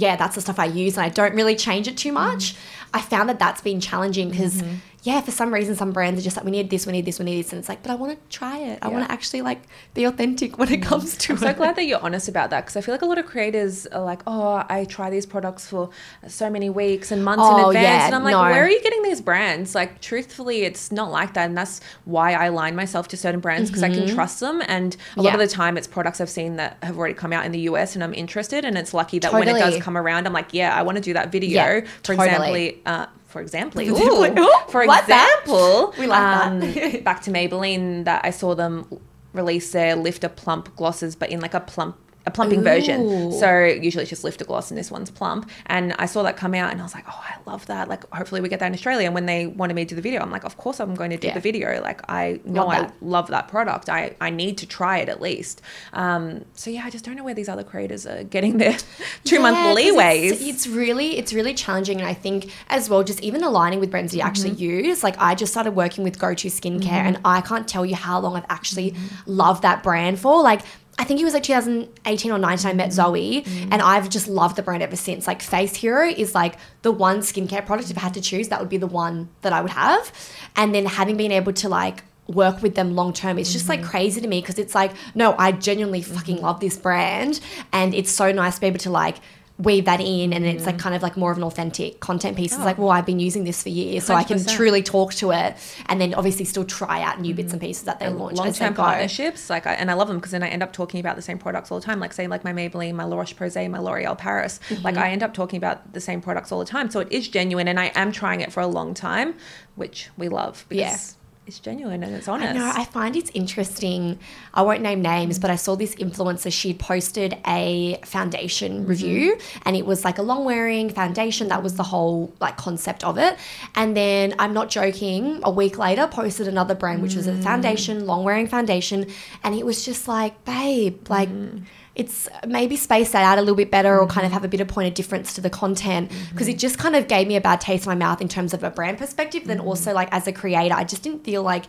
[0.00, 2.54] yeah, that's the stuff I use and I don't really change it too much.
[2.54, 2.96] Mm-hmm.
[2.96, 4.62] I found that that's been challenging because
[5.02, 7.18] yeah, for some reason some brands are just like we need this, we need this,
[7.18, 8.78] we need this, and it's like, but I want to try it.
[8.82, 9.04] I want Yeah.
[9.04, 9.08] Mm.
[9.08, 9.62] to actually like
[9.94, 12.76] be authentic when it comes to I'm so glad that you're honest about that because
[12.76, 15.90] I feel like a lot of creators are like, oh, I try these products for
[16.28, 17.84] so many weeks and months in Oh, advance.
[17.84, 18.42] yeah, and I'm like, no.
[18.42, 19.74] where are you getting these brands?
[19.74, 21.46] Like, truthfully, it's not like that.
[21.46, 24.62] And that's why I align myself to certain brands because I can trust them.
[24.68, 25.40] And a lot of Mm-hmm.
[25.40, 28.04] The time, it's products I've seen that have already come out in the US and
[28.04, 28.64] I'm interested.
[28.66, 31.02] And it's lucky that when it does come around, I'm like, yeah, I want to
[31.02, 31.80] do that video.
[32.02, 32.66] For totally.
[32.68, 34.34] example, uh, for example, ooh,
[34.68, 37.04] for example, We like um, that.
[37.08, 38.86] back to Maybelline that I saw them
[39.32, 43.32] release their lifter plump glosses, but in like a plump a plumping version.
[43.32, 45.48] So usually it's just a gloss and this one's plump.
[45.66, 47.88] And I saw that come out and I was like, oh, I love that.
[47.88, 49.06] Like hopefully we get that in Australia.
[49.06, 51.10] And when they wanted me to do the video, I'm like, of course I'm going
[51.10, 51.34] to do Yeah.
[51.34, 51.80] the video.
[51.82, 53.88] Like I know I love that product.
[53.88, 55.62] I, I need to try it at least.
[55.94, 58.76] Um, so yeah, I just don't know where these other creators are getting their
[59.24, 60.30] two month Yeah, 'cause leeways.
[60.32, 63.90] It's, it's really, it's really challenging, and I think as well, just even aligning with
[63.90, 64.86] brands that you actually Mm-hmm.
[64.88, 65.02] use.
[65.02, 68.20] Like I just started working with Go To Skincare, and I can't tell you how
[68.20, 69.06] long I've actually Mm-hmm.
[69.26, 70.42] loved that brand for.
[70.42, 70.60] Like.
[71.00, 72.76] I think it was like 2018 or 19 I Mm-hmm.
[72.76, 75.26] met Zoe and I've just loved the brand ever since.
[75.26, 78.60] Like Face Hero is like the one skincare product if I had to choose that
[78.60, 80.12] would be the one that I would have.
[80.56, 83.38] And then having been able to like work with them long term.
[83.38, 83.90] It's just like Mm-hmm.
[83.90, 87.40] crazy to me because it's like, no, I genuinely fucking love this brand.
[87.72, 89.16] And it's so nice to be able to like
[89.62, 92.52] weave that in and it's like kind of like more of an authentic content piece.
[92.52, 95.32] It's like, well, I've been using this for years, so I can truly talk to
[95.32, 98.52] it and then obviously still try out new bits and pieces that they launch long
[98.52, 99.50] term partnerships.
[99.50, 101.38] Like, I, and I love them because then I end up talking about the same
[101.38, 102.00] products all the time.
[102.00, 104.60] Like, say, like my Maybelline, my La Roche Posay, my L'Oreal Paris.
[104.82, 105.02] Like, Mm-hmm.
[105.04, 106.90] I end up talking about the same products all the time.
[106.90, 109.34] So it is genuine, and I am trying it for a long time,
[109.76, 111.19] which we love because Yeah.
[111.46, 112.50] It's genuine and it's honest.
[112.50, 112.72] I know.
[112.74, 114.18] I find it's interesting.
[114.54, 116.52] I won't name names, but I saw this influencer.
[116.52, 118.86] She'd posted a foundation mm-hmm.
[118.86, 121.48] review, and it was like a long wearing foundation.
[121.48, 123.36] That was the whole like concept of it.
[123.74, 125.40] And then I'm not joking.
[125.42, 127.42] A week later, posted another brand, which was a mm.
[127.42, 129.06] foundation, long wearing foundation,
[129.42, 131.28] and it was just like, babe, like.
[131.28, 131.64] Mm.
[132.00, 134.34] It's maybe space that out a little bit better or kind of mm-hmm.
[134.34, 136.10] have a bit of point of difference to the content.
[136.10, 136.30] Mm-hmm.
[136.32, 138.54] Because it just kind of gave me a bad taste in my mouth in terms
[138.54, 139.44] of a brand perspective.
[139.44, 139.68] Then mm-hmm.
[139.68, 141.64] also, like, as a creator, I just didn't feel like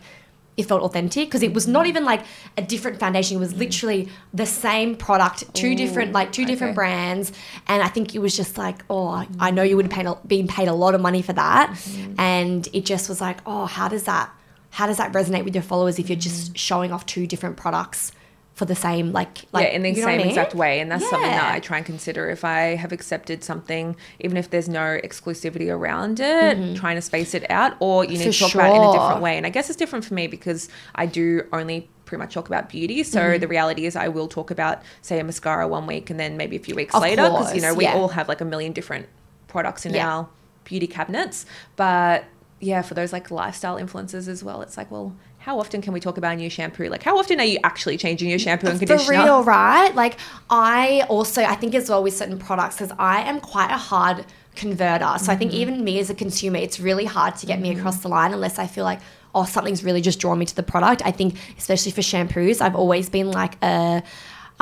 [0.56, 2.22] it felt authentic because it was not even like
[2.58, 3.36] a different foundation.
[3.38, 7.32] It was literally the same product, two different like two different brands,
[7.66, 10.14] and I think it was just like, oh, I know you would have paid a,
[10.26, 11.74] been paid a lot of money for that,
[12.18, 14.30] and it just was like, oh, how does that
[14.70, 18.12] how does that resonate with your followers if you're just showing off two different products
[18.54, 20.28] for the same like like yeah, in the you know what I same mean?
[20.28, 20.80] exact way.
[20.80, 24.50] And that's something that I try and consider if I have accepted something, even if
[24.50, 28.30] there's no exclusivity around it, trying to space it out, or you need Mm-hmm.
[28.30, 29.36] For to talk about it in a different way.
[29.38, 32.68] And I guess it's different for me because I do only pretty much talk about
[32.68, 33.02] beauty.
[33.04, 33.40] So Mm-hmm.
[33.40, 36.56] the reality is I will talk about, say, a mascara one week and then maybe
[36.56, 37.22] a few weeks Of later.
[37.22, 37.94] Because, you know, we yeah.
[37.94, 39.06] all have like a million different
[39.48, 40.08] products in Yeah.
[40.14, 40.28] our
[40.64, 41.46] beauty cabinets.
[41.76, 42.24] But
[42.60, 45.98] yeah, for those like lifestyle influencers as well, it's like, well, how often can we
[45.98, 46.88] talk about a new shampoo?
[46.88, 49.04] Like, how often are you actually changing your shampoo and conditioner?
[49.04, 49.92] For real, right?
[49.92, 50.16] Like
[50.48, 54.24] I also I think as well with certain products because I am quite a hard
[54.54, 55.18] converter.
[55.18, 55.60] So I think mm-hmm.
[55.60, 58.60] even me as a consumer, it's really hard to get me across the line unless
[58.60, 59.00] I feel like
[59.34, 61.02] oh something's really just drawn me to the product.
[61.04, 64.04] I think especially for shampoos, I've always been like a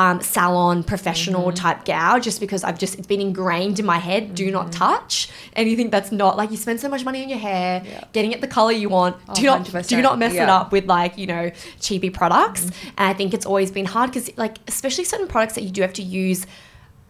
[0.01, 4.35] um, salon professional type gal just because I've just it's been ingrained in my head
[4.35, 5.29] do not touch.
[5.55, 7.85] Anything that's not like you spend so much money on your hair
[8.15, 10.87] getting it the color you want do not do 100%, not mess it up with
[10.87, 12.63] like you know cheapy products.
[12.97, 15.83] And i think it's always been hard because like especially certain products that you do
[15.83, 16.47] have to use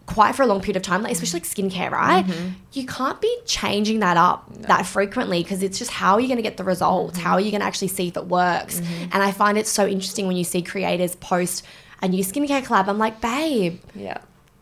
[0.07, 2.25] quite for a long period of time like especially like skincare right?
[2.73, 6.37] You can't be changing that up that frequently because it's just how are you going
[6.43, 7.17] to get the results?
[7.17, 8.79] How are you going to actually see if it works?
[9.13, 11.63] And i find it so interesting when you see creators post
[12.01, 14.17] a new skincare collab i'm like babe Yeah.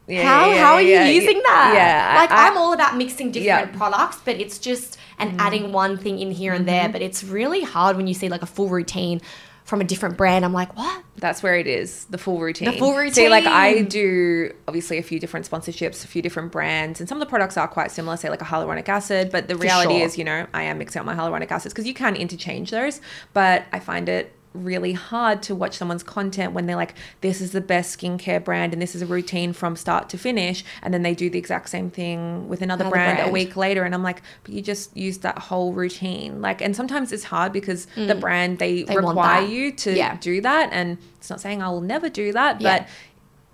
[0.07, 1.43] Yeah, how, how are you using yeah.
[1.43, 1.73] that?
[1.75, 2.19] Yeah.
[2.19, 3.65] Like, I, am all about mixing different Yeah.
[3.67, 3.77] Mm-hmm.
[3.77, 6.89] products, but it's just, and adding one thing in here and there.
[6.89, 9.21] But it's really hard when you see like a full routine
[9.65, 10.43] from a different brand.
[10.43, 11.03] I'm like, what?
[11.17, 12.71] that's where it is the full routine.
[12.71, 13.13] The full routine.
[13.13, 17.17] See, like I do obviously a few different sponsorships, a few different brands, and some
[17.17, 18.17] of the products are quite similar.
[18.17, 20.05] Say like a hyaluronic acid, but the reality sure.
[20.05, 22.99] is, you know, I am mixing up my hyaluronic acids because you can interchange those,
[23.33, 27.51] but I find it really hard to watch someone's content when they're like this is
[27.51, 31.03] the best skincare brand and this is a routine from start to finish and then
[31.03, 34.01] they do the exact same thing with another, Another brand, a week later and I'm
[34.01, 38.15] like but you just used that whole routine like and sometimes it's hard because the
[38.15, 38.87] brand they, Mm.
[38.87, 40.17] They require you to Yeah.
[40.19, 42.79] do that and it's not saying I will never do that Yeah.
[42.79, 42.87] but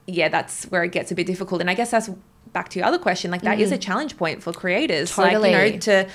[0.08, 2.10] yeah that's where it gets a bit difficult and I guess that's
[2.54, 5.40] back to your other question like that is a challenge point for creators like you
[5.40, 5.52] Mm.
[5.74, 6.08] Know to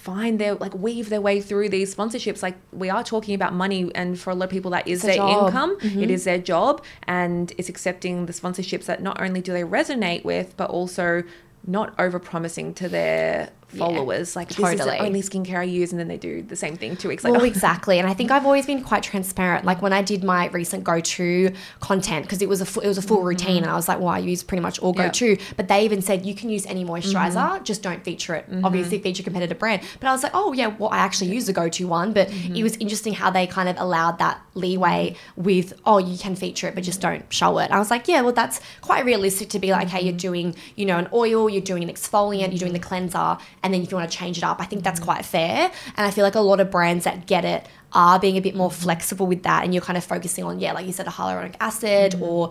[0.00, 3.90] find their like weave their way through these sponsorships like we are talking about money
[3.94, 5.28] and for a lot of people that is their job.
[5.28, 5.46] Mm-hmm.
[5.46, 9.62] income it is their job and it's accepting the sponsorships that not only do they
[9.62, 11.22] resonate with but also
[11.66, 16.00] not over promising to their followers like this is the only skincare I use and
[16.00, 17.98] then they do the same thing two weeks later Well, exactly.
[17.98, 19.64] And I think I've always been quite transparent.
[19.64, 22.98] Like when I did my recent go-to content, because it was a fu- it was
[22.98, 25.00] a full routine, and I was like, well, I use pretty much all Mm-hmm.
[25.00, 25.06] Yeah.
[25.36, 25.54] go-to.
[25.56, 28.46] But they even said you can use any moisturizer, just don't feature it.
[28.64, 29.82] Obviously, feature competitive brand.
[30.00, 32.12] But I was like, oh yeah, well, I actually use the go-to one.
[32.12, 32.56] But Mm-hmm.
[32.56, 36.66] it was interesting how they kind of allowed that leeway with, oh, you can feature
[36.68, 37.70] it, but just don't show it.
[37.70, 40.86] I was like, yeah, well, that's quite realistic to be like, hey, you're doing, you
[40.86, 43.96] know, an oil, you're doing an exfoliant, you're doing the cleanser, and then if you
[43.96, 45.04] want to change it up, I think that's mm.
[45.04, 45.70] quite fair.
[45.96, 48.54] And I feel like a lot of brands that get it are being a bit
[48.54, 48.74] more mm.
[48.74, 51.56] flexible with that, and you're kind of focusing on, yeah, like you said, a hyaluronic
[51.60, 52.22] acid mm.
[52.22, 52.50] or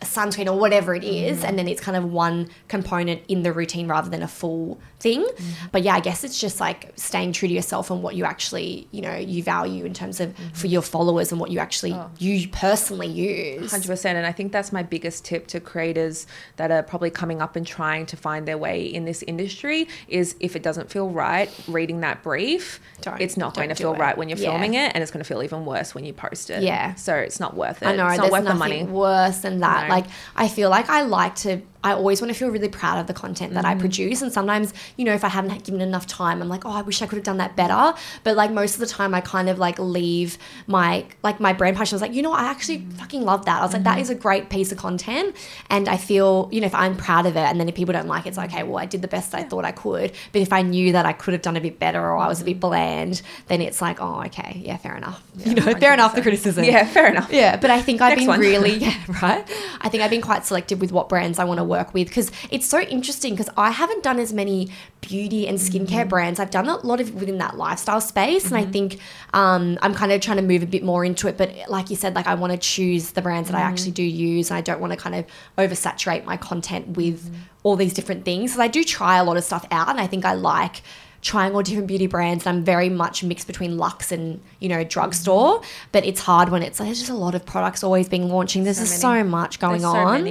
[0.00, 3.52] a sunscreen or whatever it is, and then it's kind of one component in the
[3.52, 5.22] routine rather than a full thing.
[5.22, 5.66] Mm-hmm.
[5.72, 8.88] But yeah, I guess it's just like staying true to yourself and what you actually,
[8.92, 10.48] you know, you value in terms of mm-hmm.
[10.54, 12.10] for your followers and what you actually oh.
[12.18, 13.70] you personally use.
[13.70, 17.42] Hundred percent, and I think that's my biggest tip to creators that are probably coming
[17.42, 21.10] up and trying to find their way in this industry is if it doesn't feel
[21.10, 23.98] right, reading that brief, Don't- it's not going to feel it.
[23.98, 24.50] right when you're Yeah.
[24.50, 26.62] filming it, and it's going to feel even worse when you post it.
[26.62, 26.94] Yeah.
[26.94, 27.86] so it's not worth it.
[27.86, 28.84] I know it's not worth the money.
[28.84, 29.88] worse than that.
[29.88, 29.94] No.
[29.94, 31.60] Like I feel like I like to.
[31.86, 33.78] I always want to feel really proud of the content that I mm.
[33.78, 34.20] produce.
[34.20, 37.00] And sometimes, you know, if I haven't given enough time, I'm like, oh, I wish
[37.00, 37.96] I could have done that better.
[38.24, 41.76] But like most of the time, I kind of like leave my like my brand
[41.76, 41.94] passion.
[41.94, 42.40] I was like, you know, what?
[42.40, 42.92] I actually mm.
[42.94, 43.60] fucking love that.
[43.60, 44.00] I was like, that mm-hmm.
[44.00, 45.36] is a great piece of content,
[45.70, 48.08] and I feel, you know, if I'm proud of it, and then if people don't
[48.08, 50.10] like it, it's like, okay, well, I did the best I thought I could.
[50.32, 52.42] But if I knew that I could have done a bit better or I was
[52.42, 55.22] a bit bland, then it's like, oh, okay, yeah, fair enough.
[55.36, 56.16] you know, fair enough.
[56.16, 56.64] The criticism.
[56.64, 57.30] Yeah, fair enough.
[57.30, 58.40] Yeah, but I think I've Next been one.
[58.40, 59.48] really, yeah, right.
[59.80, 62.30] I think I've been quite selective with what brands I want to work with because
[62.50, 64.68] it's so interesting because I haven't done as many
[65.00, 66.08] beauty and skincare Mm-hmm.
[66.08, 66.40] brands.
[66.40, 68.98] I've done a lot of within that lifestyle space, and I think
[69.32, 71.36] um, I'm kind of trying to move a bit more into it.
[71.36, 73.68] But like you said, like I want to choose the brands that I Mm-hmm.
[73.72, 75.24] actually do use, and I don't want to kind of
[75.58, 77.34] oversaturate my content with Mm-hmm.
[77.62, 78.54] all these different things.
[78.54, 80.82] So I do try a lot of stuff out, and I think I like
[81.26, 84.84] trying all different beauty brands and I'm very much mixed between luxe and you know
[84.84, 85.60] drugstore
[85.90, 88.62] but it's hard when it's like, there's just a lot of products always being launching
[88.62, 89.22] there's So just many.
[89.24, 90.26] so much going so on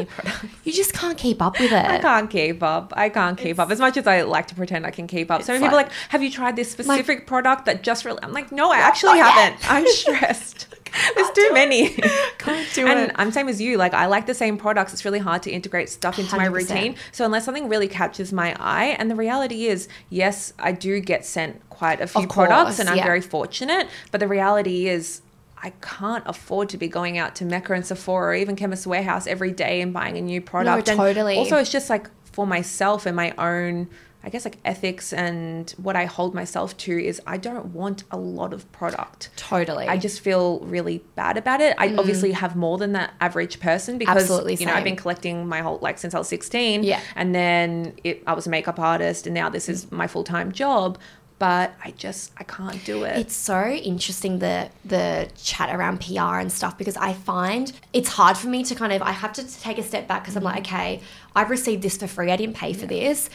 [0.64, 1.86] you just can't keep up with it.
[1.86, 2.94] I can't keep up.
[2.96, 5.42] I can't keep up as much as I like to pretend I can keep up.
[5.44, 8.06] So It's many people are like- like, "Have you tried this specific product that just?"
[8.06, 9.58] Really, I'm like, "No, I actually haven't.
[9.70, 10.68] I'm stressed.
[11.16, 11.90] There's too many."
[12.38, 13.16] can't do and it.
[13.16, 13.78] I'm same as you.
[13.78, 14.94] Like I like the same products.
[14.94, 16.54] It's really hard to integrate stuff into my 100%.
[16.54, 16.96] routine.
[17.12, 21.26] So unless something really catches my eye, and the reality is, yes, I do get
[21.26, 23.04] sent quite a few Of products, and I'm yeah.
[23.06, 23.88] very fortunate.
[24.12, 25.22] But the reality is.
[25.58, 29.26] I can't afford to be going out to Mecca and Sephora or even Chemist Warehouse
[29.26, 30.90] every day and buying a new product.
[30.90, 31.38] And totally.
[31.38, 33.88] Also, it's just like for myself and my own,
[34.26, 38.18] I guess, like ethics and what I hold myself to is I don't want a
[38.18, 39.30] lot of product.
[39.36, 41.76] totally I just feel really bad about it.
[41.78, 44.22] I obviously have more than the average person because Mm.
[44.22, 46.84] Absolutely you know I've been collecting my whole like since I was 16.
[46.84, 47.02] Yeah.
[47.16, 50.98] And then it, I was a makeup artist and now this is my full-time job,
[51.38, 53.18] but I just I can't do it.
[53.18, 58.38] It's so interesting the the chat around PR and stuff because I find it's hard
[58.38, 60.62] for me to kind of I have to take a step back because I'm like
[60.66, 61.02] okay
[61.36, 63.30] I've received this for free I didn't pay for this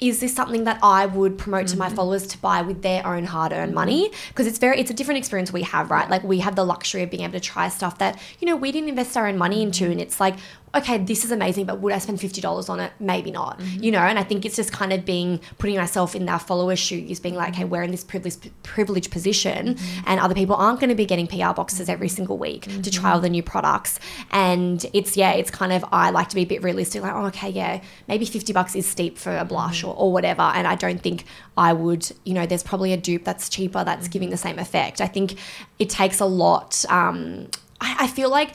[0.00, 1.94] is this something that I would promote to my mm.
[1.94, 4.08] followers to buy with their own hard-earned money?
[4.08, 4.28] Mm.
[4.28, 6.08] Because it's very it's a different experience we have right?
[6.08, 8.72] Like we have the luxury of being able to try stuff that you know we
[8.72, 9.92] didn't invest our own money into mm.
[9.92, 10.36] and it's like
[10.74, 12.92] okay this is amazing but would I spend $50 on it?
[13.00, 13.58] Maybe not.
[13.58, 13.82] Mm-hmm.
[13.82, 16.78] You know and I think it's just kind of being putting myself in our followers
[16.78, 17.72] shoes being like hey mm-hmm.
[17.72, 20.02] we're in this privileged privileged position mm-hmm.
[20.06, 23.12] and other people aren't going to be getting PR boxes every single week to try
[23.12, 23.98] all the new products.
[24.30, 27.26] And it's yeah it's kind of I like to be a bit realistic like oh
[27.26, 30.42] okay yeah maybe 50 bucks is steep for a blush or, or whatever.
[30.42, 31.24] And I don't think
[31.56, 35.00] I would you know there's probably a dupe that's cheaper that's giving the same effect.
[35.00, 35.38] I think
[35.78, 37.48] it takes a lot um,
[37.80, 38.52] I, I feel like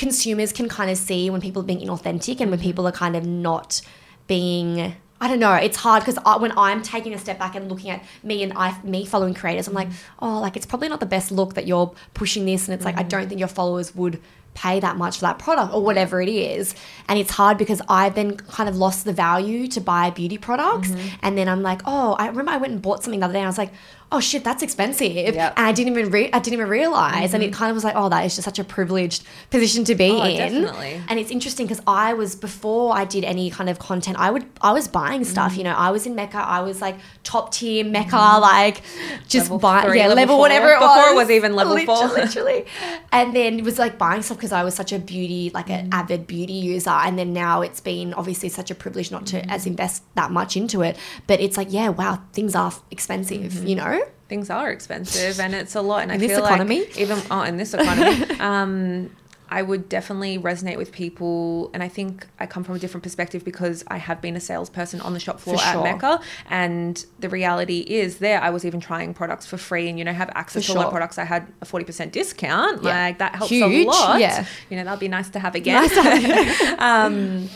[0.00, 3.14] consumers can kind of see when people are being inauthentic and when people are kind
[3.14, 3.82] of not
[4.26, 5.52] being I don't know.
[5.52, 8.80] It's hard because when I'm taking a step back and looking at me and I,
[8.82, 11.92] me following creators, I'm like, oh, like it's probably not the best look that you're
[12.14, 13.10] pushing this, and it's like I mm.
[13.10, 14.18] don't think your followers would
[14.54, 16.74] pay that much for that product or whatever it is.
[17.08, 20.88] And it's hard because I've then kind of lost the value to buy beauty products,
[20.90, 21.16] mm-hmm.
[21.22, 23.40] and then I'm like, oh, I remember I went and bought something the other day,
[23.40, 23.72] and I was like,
[24.12, 25.54] oh shit, that's expensive, Yep.
[25.56, 27.58] and I didn't even re- I didn't even realize, and it mm-hmm.
[27.58, 30.24] kind of was like, oh, that is just such a privileged position to be Oh,
[30.24, 30.36] in.
[30.36, 31.00] definitely.
[31.08, 34.44] And it's interesting because I was before I did any kind of content, I would
[34.60, 35.54] I was buying stuff.
[35.54, 35.58] Mm.
[35.58, 36.38] You know, I was in Mecca.
[36.38, 38.40] I was like top tier Mecca, mm-hmm.
[38.42, 38.82] like
[39.28, 40.40] just Level buy three, yeah level level four.
[40.40, 41.12] whatever it Before was.
[41.12, 42.08] it was even level Literally- four.
[42.08, 42.66] literally.
[43.12, 45.90] And then it was like buying stuff because I was such a beauty like an
[45.90, 45.94] mm.
[45.94, 46.90] avid beauty user.
[46.90, 49.50] And then now it's been obviously such a privilege not to mm.
[49.50, 50.96] as invest that much into it.
[51.26, 53.52] But it's like yeah, wow, things are expensive.
[53.52, 53.66] Mm-hmm.
[53.66, 54.02] You know.
[54.28, 56.80] things are expensive and it's a lot and In I this feel economy?
[56.82, 59.10] like even oh in this economy um
[59.50, 63.44] I would definitely resonate with people and I think I come from a different perspective
[63.44, 65.82] because I have been a salesperson on the shop floor For at sure.
[65.82, 70.04] Mecca and the reality is there I was even trying products for free and you
[70.04, 70.86] know have access For to a lot sure.
[70.88, 73.06] of products I had a 40% discount Yeah.
[73.06, 74.46] like that helps Huge, a lot yeah.
[74.70, 76.78] you know that'd be nice to have again Nice to have
[77.10, 77.48] um,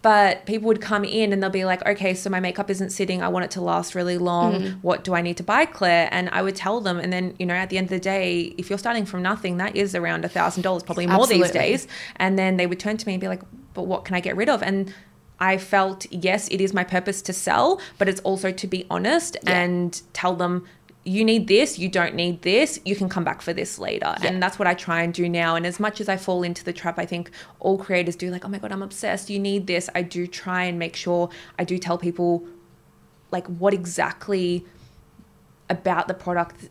[0.00, 3.20] but people would come in and they'll be like, okay, so my makeup isn't sitting.
[3.22, 4.54] I want it to last really long.
[4.54, 4.78] Mm-hmm.
[4.80, 6.08] What do I need to buy, Claire?
[6.12, 6.98] And I would tell them.
[6.98, 9.56] And then, you know, at the end of the day, if you're starting from nothing,
[9.56, 11.58] that is around a thousand dollars, probably more these Absolutely.
[11.58, 11.88] days.
[12.16, 13.42] And then they would turn to me and be like,
[13.74, 14.62] but what can I get rid of?
[14.62, 14.94] And
[15.40, 19.36] I felt, yes, it is my purpose to sell, but it's also to be honest
[19.42, 19.60] Yeah.
[19.60, 20.64] and tell them,
[21.08, 24.14] you need this, you don't need this, you can come back for this later.
[24.22, 24.28] Yeah.
[24.28, 25.56] And that's what I try and do now.
[25.56, 28.44] And as much as I fall into the trap, I think all creators do, like,
[28.44, 29.88] oh my God, I'm obsessed, you need this.
[29.94, 32.46] I do try and make sure I do tell people,
[33.30, 34.64] like, what exactly
[35.70, 36.68] about the product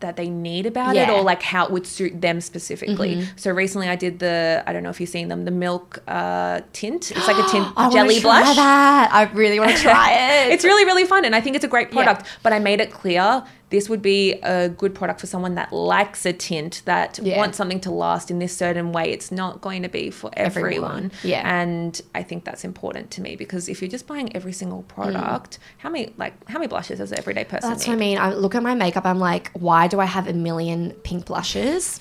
[0.00, 3.22] that they need about it or like how it would suit them specifically.
[3.36, 6.62] So recently I did the I don't know if you've seen them the milk uh
[6.72, 7.10] tint.
[7.10, 9.10] It's like a tint I jelly try that.
[9.12, 10.52] I really want to try it.
[10.52, 11.26] It's really, really fun.
[11.26, 12.02] And I think it's a great Yeah.
[12.02, 12.26] product.
[12.42, 16.26] But I made it clear this would be a good product for someone that likes
[16.26, 17.38] a tint, that Yeah.
[17.38, 19.10] wants something to last in this certain way.
[19.12, 20.72] It's not going to be for Everyone.
[20.72, 21.12] everyone.
[21.22, 21.48] Yeah.
[21.60, 25.58] And I think that's important to me because if you're just buying every single product,
[25.78, 27.72] how many like how many blushes does an everyday person Mm.
[27.72, 27.92] That's need?
[27.92, 28.18] what I mean.
[28.18, 29.06] I look at my makeup.
[29.06, 32.00] I'm like, why do I have a million pink blushes?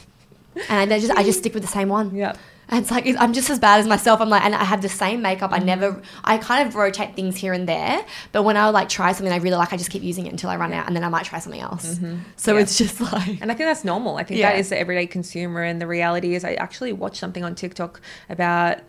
[0.70, 2.16] And I just I just stick with the same one.
[2.16, 2.34] Yeah.
[2.72, 4.22] And it's like I'm just as bad as myself.
[4.22, 5.52] I'm like, and I have the same makeup.
[5.52, 8.06] I never, I kind of rotate things here and there.
[8.32, 10.50] But when I like try something I really like, I just keep using it until
[10.52, 11.84] I run out, and then I might try something else.
[11.84, 12.50] So Mm-hmm.
[12.56, 12.62] Yeah.
[12.62, 14.18] it's just like, And I think that's normal.
[14.18, 14.52] I think Yeah.
[14.52, 15.64] that is the everyday consumer.
[15.64, 18.80] And the reality is, I actually watched something on TikTok about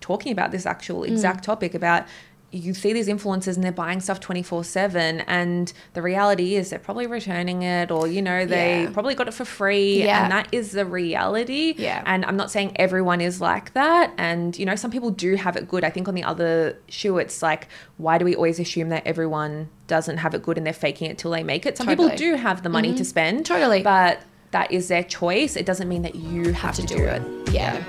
[0.00, 1.08] talking about this actual Mm.
[1.12, 2.04] exact topic about
[2.52, 6.78] you see these influencers and they're buying stuff 24 7 and the reality is they're
[6.78, 8.90] probably returning it or you know they Yeah.
[8.90, 10.24] probably got it for free Yeah.
[10.24, 12.02] and that is the reality Yeah.
[12.06, 15.56] and i'm not saying everyone is like that and you know some people do have
[15.56, 18.88] it good i think on the other shoe it's like why do we always assume
[18.88, 21.86] that everyone doesn't have it good and they're faking it till they make it some
[21.86, 23.04] people do have the money to mm-hmm.
[23.04, 23.82] spend Totally.
[23.82, 25.56] but that is their choice.
[25.56, 27.52] It doesn't mean that you have, to, do, it.
[27.52, 27.82] Yeah.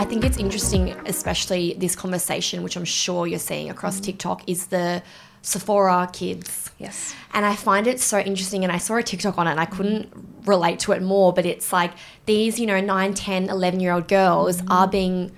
[0.00, 4.04] I think it's interesting, especially this conversation, which I'm sure you're seeing across mm.
[4.04, 5.02] TikTok, is the
[5.42, 6.70] Sephora kids.
[6.78, 7.14] Yes.
[7.34, 8.64] And I find it so interesting.
[8.64, 9.76] And I saw a TikTok on it and I mm.
[9.76, 10.10] couldn't
[10.46, 11.92] relate to it more, but it's like
[12.24, 14.70] these, you know, 9, 10, 11 year old girls mm.
[14.70, 15.32] are being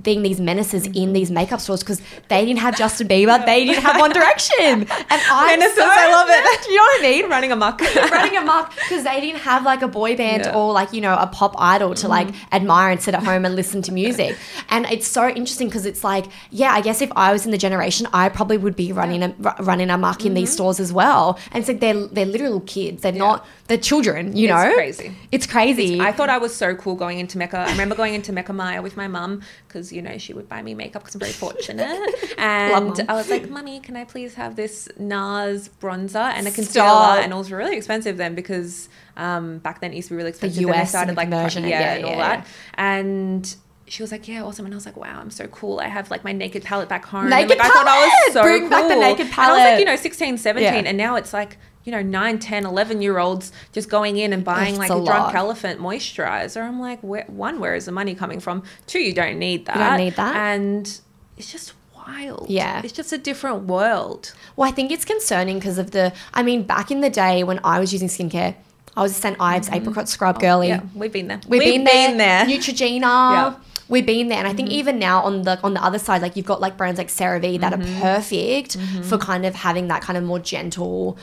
[0.00, 1.12] being these menaces in mm-hmm.
[1.12, 4.86] these makeup stores because they didn't have Justin Bieber, they didn't have One Direction.
[4.88, 6.64] And I'm Menaces, so, I love it.
[6.64, 7.30] Do you know what I mean?
[7.30, 7.80] Running amok.
[8.10, 10.56] running amok because they didn't have like a boy band Yeah.
[10.56, 12.54] or like you know a pop idol to like mm-hmm.
[12.54, 14.36] admire and sit at home and listen to music
[14.70, 17.58] and it's so interesting because it's like yeah i guess if i was in the
[17.58, 20.54] generation i probably would be running a, ru- running amok in these mm-hmm.
[20.54, 24.48] stores as well and it's like they're they're literal kids they're not they're children you
[24.48, 24.56] know.
[24.60, 25.16] It's know crazy.
[25.36, 27.58] it's crazy I thought I was so cool going into Mecca.
[27.58, 30.60] I remember going into Mecca Maya with my mum because, you know, she would buy
[30.62, 31.98] me makeup because I'm very fortunate.
[32.38, 36.86] And I was like, Mummy, can I please have this NARS bronzer and a concealer?
[36.86, 37.18] Stop.
[37.24, 40.30] And it was really expensive then because um, back then it used to be really
[40.30, 40.64] expensive.
[40.66, 42.46] Then US started like, yeah, yeah, and all yeah, that.
[42.74, 43.56] And
[43.92, 45.78] she was like, "Yeah, awesome," and I was like, "Wow, I'm so cool.
[45.80, 47.28] I have like my naked palette back home.
[47.28, 48.32] Naked and, like, I thought I was palette!
[48.32, 49.02] so Bring back the cool.
[49.02, 49.80] naked And I was like, palette.
[49.80, 50.88] you know, 16, 17, Yeah.
[50.88, 54.44] and now it's like, you know, 9, 10, 11 year olds just going in and
[54.44, 56.62] buying like a a, drunk elephant moisturizer.
[56.62, 58.62] I'm like, where, one, where is the money coming from?
[58.86, 59.76] Two, you don't need that.
[59.76, 60.36] you don't need that.
[60.36, 61.00] And
[61.36, 62.46] it's just wild.
[62.48, 62.80] Yeah.
[62.84, 64.32] It's just a different world.
[64.56, 66.12] Well, I think it's concerning because of the.
[66.34, 68.54] I mean, back in the day when I was using skincare,
[68.96, 69.36] I was a St.
[69.40, 70.68] Ives apricot scrub girly.
[70.68, 70.86] Mm-hmm.
[70.86, 71.40] Yeah, we've been there.
[71.48, 72.16] We've, been, there.
[72.16, 72.44] there.
[72.44, 73.00] Neutrogena.
[73.00, 73.50] Yeah.
[73.50, 73.62] Mm-hmm.
[73.88, 76.34] We've been there, and I think even now on the on the other side, like
[76.36, 77.96] you've got like brands like CeraVe that Mm-hmm.
[77.96, 81.18] are perfect for kind of having that kind of more gentle,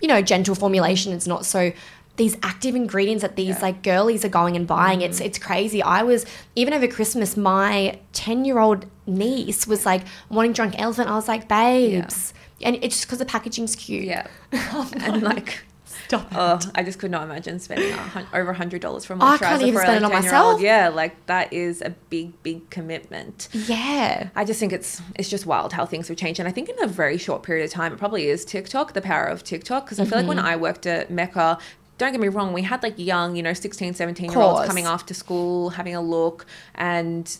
[0.00, 1.12] you know, gentle formulation.
[1.12, 1.72] It's not so
[2.16, 5.00] these active ingredients that these like girlies are going and buying.
[5.00, 5.26] It's Mm-hmm.
[5.26, 5.82] it's crazy.
[5.82, 11.08] I was even over Christmas, my ten year old niece was like wanting drunk elephant.
[11.08, 14.04] I was like, babes, and it's just because the packaging's cute.
[14.04, 14.26] Yeah.
[14.52, 15.64] and like,
[16.08, 16.36] Stop it.
[16.38, 19.36] oh, I just could not imagine spending a over a hundred dollars for a I
[19.36, 20.24] moisturizer can't even for spend a it on 10-year-old.
[20.24, 20.60] myself.
[20.60, 23.48] Yeah, like that is a big, big commitment.
[23.52, 24.28] Yeah.
[24.34, 26.76] I just think it's it's just wild how things have changed, and I think in
[26.82, 30.00] a very short period of time, it probably is TikTok, the power of TikTok, because
[30.00, 30.46] I feel like when Mm-hmm.
[30.46, 31.58] I worked at Mecca.
[31.96, 34.84] Don't get me wrong, we had like young, you know, 16, 17 year olds coming
[34.84, 37.36] after school, having a look, and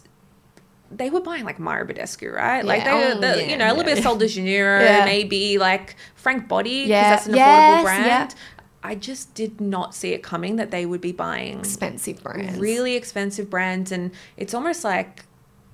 [0.91, 2.65] they were buying like Mario Badescu, right?
[2.65, 3.95] Like they, Oh, the, yeah, you know, a little yeah.
[3.95, 5.05] bit of Sol de Janeiro, Yeah.
[5.05, 7.11] maybe like Frank Body, because Yeah.
[7.11, 8.07] that's an affordable brand.
[8.07, 8.29] yeah.
[8.87, 12.59] I just did not see it coming that they would be buying Expensive brands.
[12.59, 15.25] really expensive brands and it's almost like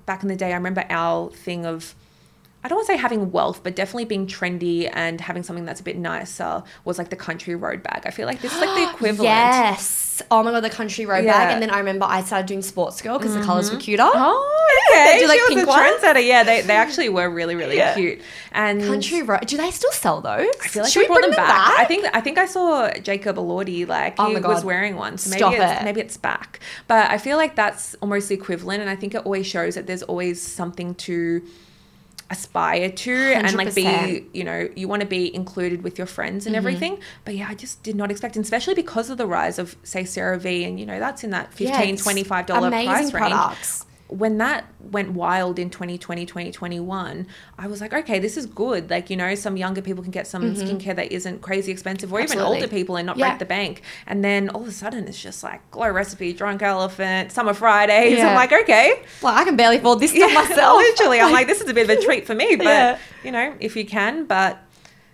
[0.06, 1.94] back in the day i remember our thing of
[2.62, 5.80] i don't want to say having wealth but definitely being trendy and having something that's
[5.80, 8.74] a bit nicer was like the country road bag i feel like this is like
[8.76, 10.06] the equivalent Yes.
[10.30, 11.32] Oh my god, the country road Yeah.
[11.32, 11.52] bag.
[11.54, 13.84] And then I remember I started doing Sportsgirl because the colors were mm-hmm.
[13.84, 14.02] cuter.
[14.04, 15.14] Oh, okay.
[15.14, 16.02] They do, like, she was pink a ones?
[16.02, 16.26] trendsetter.
[16.26, 17.94] Yeah, they, they actually were really, really Yeah.
[17.94, 18.20] cute.
[18.52, 19.46] And Country road.
[19.46, 20.46] Do they still sell those?
[20.62, 21.78] I feel like Should we brought bring them back.
[21.78, 24.64] I think I think I saw Jacob Elordi like Oh he my was God.
[24.66, 25.16] wearing one.
[25.16, 25.84] So maybe Stop it's it.
[25.84, 26.60] maybe it's back.
[26.86, 29.86] But I feel like that's almost the equivalent and I think it always shows that
[29.86, 31.40] there's always something to
[32.30, 36.44] aspire to and like be you know you want to be included with your friends
[36.44, 36.46] Mm-hmm.
[36.48, 39.58] and everything but yeah i just did not expect and especially because of the rise
[39.58, 43.12] of say CeraVe and you know that's in that 15 yeah, 25 dollar price range
[43.12, 43.84] products.
[44.10, 47.26] When that went wild in 2020 2021
[47.58, 50.26] i was like okay this is good like you know some younger people can get
[50.26, 52.46] some skincare that isn't crazy expensive or even Mm-hmm.
[52.46, 53.28] Older people and not Yeah.
[53.30, 56.60] break the bank and then all of a sudden it's just like glow recipe drunk
[56.62, 58.28] elephant summer fridays Yeah.
[58.30, 60.76] i'm like okay Well, I can barely afford this stuff myself.
[60.78, 62.98] literally i'm like this is a bit of a treat for me but Yeah.
[63.24, 64.58] you know if you can but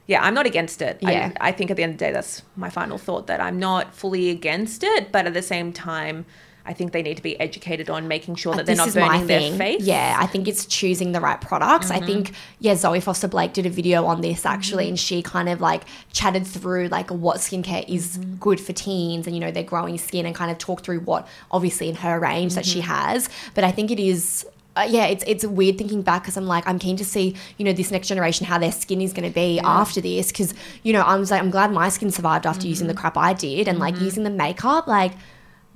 [0.09, 0.99] yeah, I'm not against it.
[1.03, 1.33] Yeah.
[1.41, 3.59] I, I think at the end of the day, that's my final thought that I'm
[3.59, 6.27] not fully against it, but at the same time,
[6.67, 9.27] I think they need to be educated on making sure that Uh, they're not burning
[9.27, 9.81] their face.
[9.83, 9.89] Mm-hmm.
[9.89, 11.91] Yeah, I think it's choosing the right products.
[11.91, 14.89] I think yeah, Zoe Foster Blake did a video on this actually, Mm-hmm.
[14.91, 18.35] and she kind of like chatted through like what skincare is Mm-hmm.
[18.47, 21.27] good for teens and you know their growing skin and kind of talk through what
[21.51, 22.73] obviously in her range that Mm-hmm.
[22.73, 23.29] she has.
[23.55, 24.47] But I think it is.
[24.79, 27.65] Uh, yeah, it's it's weird thinking back because I'm like I'm keen to see you
[27.65, 30.93] know this next generation how their skin is going to be after this because you
[30.93, 33.01] know I'm like I'm glad my skin survived after using the Mm-hmm.
[33.01, 35.13] crap I did and like using the makeup like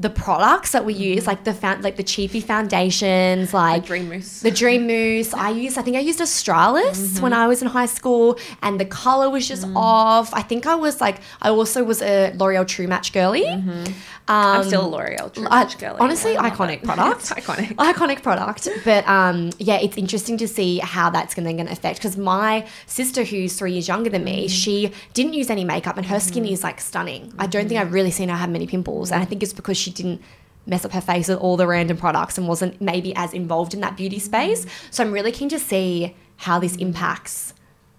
[0.01, 1.27] the products that we use mm-hmm.
[1.27, 4.41] like the found like the cheapy foundations like the Dream Mousse.
[4.41, 5.35] the Dream Mousse.
[5.35, 7.43] I used, I think I used Australis when mm-hmm.
[7.43, 9.77] I was in high school, and the color was just mm.
[9.77, 10.33] off.
[10.33, 13.43] I think I was like, I also was a L'Oreal True Match girly.
[13.43, 13.93] Mm-hmm.
[14.29, 15.99] I'm um, still a L'Oreal True I- Match girly.
[16.01, 16.83] honestly, iconic it.
[16.85, 17.25] product.
[17.25, 17.75] iconic.
[17.75, 18.69] Iconic product.
[18.85, 23.25] But um, yeah, it's interesting to see how that's going to affect because my sister,
[23.25, 26.63] who's three years younger than me, she didn't use any makeup and her skin is
[26.63, 27.35] like stunning.
[27.39, 29.13] I don't think I've really seen her have many pimples.
[29.13, 30.23] And I think it's because she didn't
[30.67, 33.81] mess up her face with all the random products and wasn't maybe as involved in
[33.81, 34.23] that beauty mm.
[34.23, 34.67] space.
[34.91, 37.55] So I'm really keen to see how this impacts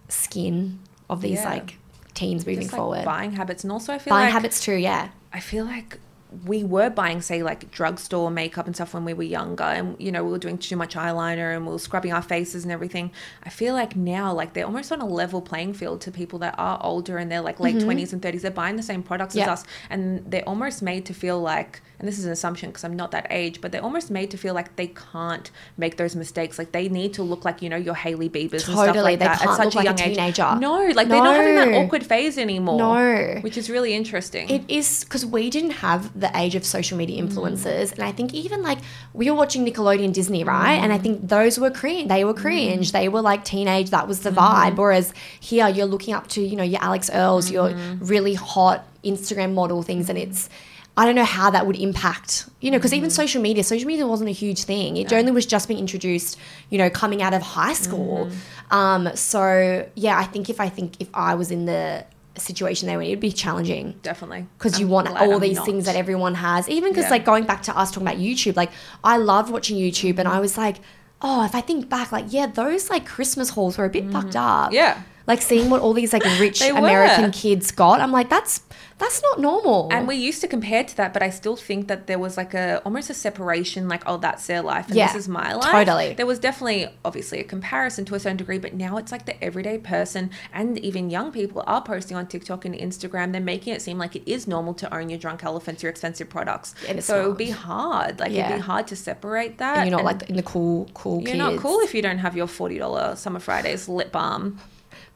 [0.08, 0.80] skin
[1.10, 1.50] of these Yeah.
[1.50, 1.78] like
[2.14, 3.06] teens moving Just, like, forward.
[3.06, 5.10] buying habits, and also I feel like Buying like habits too, yeah.
[5.34, 6.00] I feel like
[6.46, 10.12] we were buying, say, like drugstore makeup and stuff when we were younger, and you
[10.12, 13.12] know, we were doing too much eyeliner and we were scrubbing our faces and everything.
[13.44, 16.56] I feel like now, like they're almost on a level playing field to people that
[16.58, 17.90] are older and they're like late mm-hmm.
[17.90, 18.42] 20s and 30s.
[18.42, 19.44] They're buying the same products Yeah.
[19.44, 22.84] as us, and they're almost made to feel like, and this is an assumption because
[22.84, 26.16] I'm not that age, but they're almost made to feel like they can't make those
[26.16, 26.58] mistakes.
[26.58, 29.26] Like they need to look like, you know, your Hailey Bieber's and stuff like They
[29.26, 30.16] that at such a like a young age.
[30.16, 30.56] teenager.
[30.60, 32.78] No, like they're not having that awkward phase anymore.
[32.78, 33.40] No.
[33.42, 34.50] Which is really interesting.
[34.50, 37.28] It is because we didn't have the age of social media mm.
[37.28, 38.80] influencers, and I think even like
[39.14, 40.76] we were watching Nickelodeon Disney, right?
[40.76, 41.04] And I mm.
[41.04, 42.08] think those were cringe.
[42.08, 42.38] They were mm.
[42.38, 42.92] cringe.
[42.92, 43.90] They were like teenage.
[43.90, 44.40] That was the mm-hmm.
[44.40, 44.78] vibe.
[44.78, 48.06] Whereas here, you're looking up to you know your Alix Earles, your mm-hmm.
[48.06, 50.50] really hot Instagram model things, and it's.
[50.98, 54.06] I don't know how that would impact, you know, because even social media, social media
[54.06, 54.98] wasn't a huge thing.
[54.98, 56.38] It only was just being introduced,
[56.70, 58.26] you know, coming out of high school.
[58.26, 58.76] Mm-hmm.
[58.76, 62.06] Um, so yeah, I think if I think if I was in the
[62.38, 64.46] situation they were in, it'd be challenging Definitely.
[64.58, 65.66] because you want all I'm these not.
[65.66, 66.70] things that everyone has.
[66.70, 67.10] Even because Yeah.
[67.12, 68.72] like going back to us talking about YouTube, like
[69.04, 70.78] I loved watching YouTube, and I was like,
[71.22, 74.36] oh, if I think back, like yeah, those like Christmas hauls were a bit fucked
[74.36, 74.68] up.
[74.68, 74.76] Mm-hmm.
[74.76, 75.02] Yeah.
[75.28, 78.62] Like seeing what all these like rich American kids got, I'm like, that's
[78.98, 79.90] that's not normal.
[79.92, 82.54] And we used to compare to that, but I still think that there was like
[82.54, 85.72] a almost a separation, like, oh, that's their life and Yeah, this is my life.
[85.72, 86.14] totally.
[86.14, 89.44] There was definitely obviously a comparison to a certain degree, but now it's like the
[89.44, 93.32] everyday person and even young people are posting on TikTok and Instagram.
[93.32, 96.30] They're making it seem like it is normal to own your drunk elephants, your expensive
[96.30, 96.76] products.
[96.88, 98.20] And so it would be hard.
[98.20, 98.46] Like Yeah.
[98.50, 99.78] it'd be hard to separate that.
[99.78, 101.38] and you're not and like in the cool, cool you're kids.
[101.40, 104.60] not cool if you don't have your forty dollar Summer Fridays lip balm.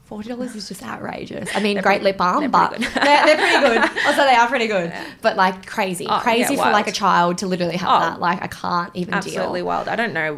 [0.06, 1.48] Forty dollars is just outrageous.
[1.54, 4.06] I mean, They're great pretty- lip balm, but they're, they're pretty good.
[4.06, 7.38] Also, they are pretty good, but like crazy, Oh, crazy yeah, for like a child
[7.38, 8.00] to literally have Oh.
[8.10, 8.20] that.
[8.20, 9.16] Like, I can't even deal.
[9.18, 9.66] Absolutely deal.
[9.66, 9.88] wild.
[9.88, 10.36] I don't know.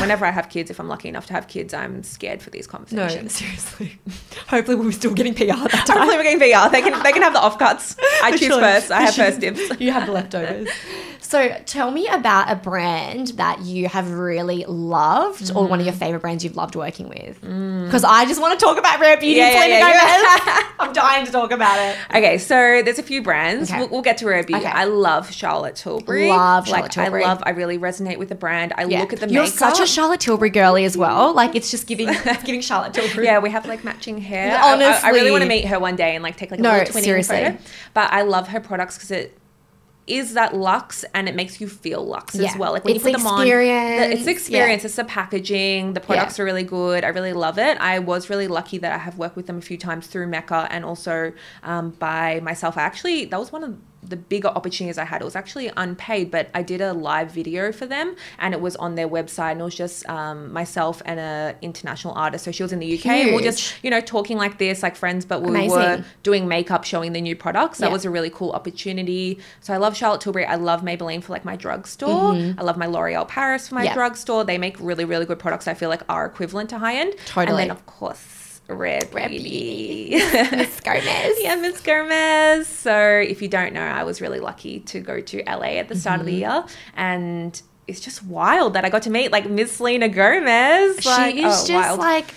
[0.00, 2.68] Whenever I have kids, if I'm lucky enough to have kids, I'm scared for these
[2.68, 3.22] conversations.
[3.22, 3.98] No, seriously.
[4.46, 5.96] Hopefully, we're still getting PR at that time.
[5.98, 6.70] Hopefully, we're getting VR.
[6.70, 7.98] They can they can have the offcuts.
[8.22, 8.92] I choose first.
[8.92, 9.60] I have first dibs.
[9.80, 10.68] you have the leftovers.
[11.20, 15.88] So, tell me about a brand that you have really loved, or one of Mm.
[15.88, 17.40] your favorite brands you've loved working with.
[17.40, 21.32] Because I just want to talk about Rare Beauty Yeah, yeah, yeah, I'm dying to
[21.32, 21.96] talk about it.
[22.10, 23.70] Okay, so there's a few brands.
[23.70, 23.78] Okay.
[23.80, 24.62] We'll, we'll get to Rare Beauty.
[24.62, 24.70] Okay.
[24.72, 26.28] I love Charlotte Tilbury.
[26.28, 27.24] Love like, Charlotte Tilbury.
[27.24, 27.42] I love.
[27.44, 28.72] I really resonate with the brand.
[28.76, 29.58] I look at the You're makeup.
[29.58, 31.32] such a Charlotte Tilbury girly as well.
[31.42, 33.24] Like it's just giving, it's giving Charlotte Tilbury.
[33.26, 34.48] Yeah, we have like matching hair.
[34.48, 36.60] Yeah, I- I, I really want to meet her one day and like take like
[36.60, 37.36] a No, little twinning seriously.
[37.44, 37.58] photo.
[37.94, 39.38] But I love her products because it
[40.06, 42.50] is that luxe and it makes you feel luxe Yeah.
[42.50, 42.72] as well.
[42.72, 44.14] Like when It's you put them on, the- experience.
[44.14, 44.84] it's the experience.
[44.84, 45.92] It's the packaging.
[45.94, 47.04] The products are really good.
[47.04, 47.78] I really love it.
[47.78, 50.66] I was really lucky that I have worked with them a few times through Mecca
[50.70, 51.32] and also
[51.62, 52.76] um, by myself.
[52.76, 55.20] I actually that was one of the bigger opportunities I had.
[55.22, 58.74] It was actually unpaid, but I did a live video for them, and it was
[58.76, 62.44] on their website, and it was just um, myself and a international artist.
[62.44, 64.82] So she was in the UK, and we we're just you know talking like this,
[64.82, 65.70] like friends, but we Amazing.
[65.70, 67.78] were doing makeup, showing the new products.
[67.78, 67.92] That Yeah.
[67.92, 69.38] was a really cool opportunity.
[69.60, 70.46] So I love Charlotte Tilbury.
[70.46, 72.32] I love Maybelline for like my drugstore.
[72.34, 73.86] I love my L'Oreal Paris for my Mm-hmm.
[73.86, 73.94] Yeah.
[73.94, 74.44] drugstore.
[74.44, 75.68] They make really really good products.
[75.68, 77.14] I feel like are equivalent to high end.
[77.26, 77.62] Totally.
[77.62, 78.41] And then of course.
[78.74, 80.10] Rare Rare Beauty.
[80.12, 81.36] Miss Gomez.
[81.40, 82.66] Yeah, Miss Gomez.
[82.66, 85.96] So, if you don't know, I was really lucky to go to LA at the
[85.96, 86.52] start of the Mm-hmm.
[86.52, 86.64] year,
[86.96, 91.04] and it's just wild that I got to meet like Miss Selena Gomez.
[91.04, 91.98] Like, she is oh, just wild.
[91.98, 92.34] like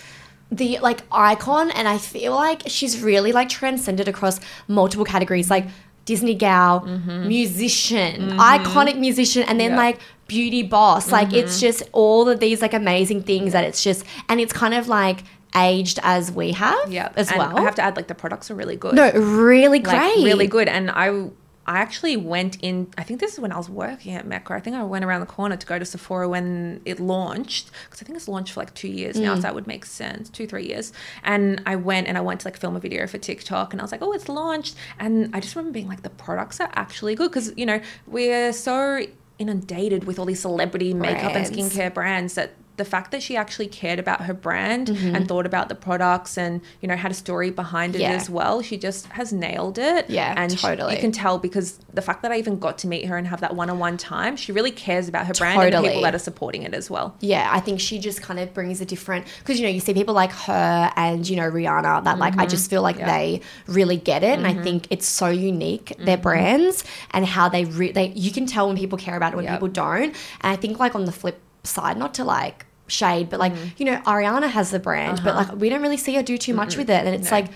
[0.52, 5.66] the like icon and i feel like she's really like transcended across multiple categories like
[6.06, 7.28] disney gal mm-hmm.
[7.28, 8.40] musician mm-hmm.
[8.40, 9.78] iconic musician and then Yeah.
[9.78, 11.62] like beauty boss like it's mm-hmm.
[11.62, 15.24] just all of these like amazing things that it's just and it's kind of like
[15.56, 18.52] aged as we have yeah, as and well I have to add, like the products
[18.52, 18.96] are really good.
[18.96, 21.30] no really like great really good, and I
[21.68, 22.88] I actually went in.
[22.98, 24.54] I think this is when I was working at Mecca.
[24.54, 28.04] I think I went around the corner to go to Sephora when it launched because
[28.04, 29.38] I think it's launched for like two years now, mm.
[29.38, 30.94] so that would make sense, two three years.
[31.24, 33.84] And I went and I went to like film a video for TikTok, and I
[33.84, 37.16] was like, oh, it's launched, and I just remember being like, the products are actually
[37.16, 39.06] good because you know we're so
[39.40, 43.68] inundated with all these celebrity makeup and skincare brands that the fact that she actually
[43.68, 45.16] cared about her brand Mm-hmm.
[45.16, 48.12] and thought about the products and you know had a story behind it Yeah.
[48.12, 52.02] as well she just has nailed it Yeah, and she- you can tell because the
[52.02, 54.72] fact that i even got to meet her and have that one-on-one time she really
[54.72, 57.60] cares about her brand and the people that are supporting it as well Yeah, I
[57.62, 60.32] think she just kind of brings a different because you know you see people like
[60.32, 63.08] her and you know Rihanna that like I just feel like Mm-hmm.
[63.08, 63.18] Yeah.
[63.18, 66.06] they really get it, and I think it's so unique Mm-hmm.
[66.06, 69.36] their brands and how they re- they you can tell when people care about it
[69.36, 69.54] when Yep.
[69.56, 70.04] people don't,
[70.42, 73.68] and I think like on the flip side, not to like shade, but like Mm-hmm.
[73.78, 75.52] you know Ariana has the brand, but Uh-huh.
[75.54, 77.48] like we don't really see her do too much with it, and it's like.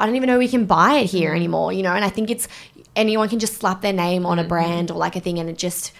[0.00, 1.16] I don't even know we can buy it Mm-hmm.
[1.16, 1.92] here anymore, you know.
[1.92, 2.46] And I think it's
[2.94, 4.48] anyone can just slap their name on a Mm-hmm.
[4.48, 5.90] brand or like a thing, and it just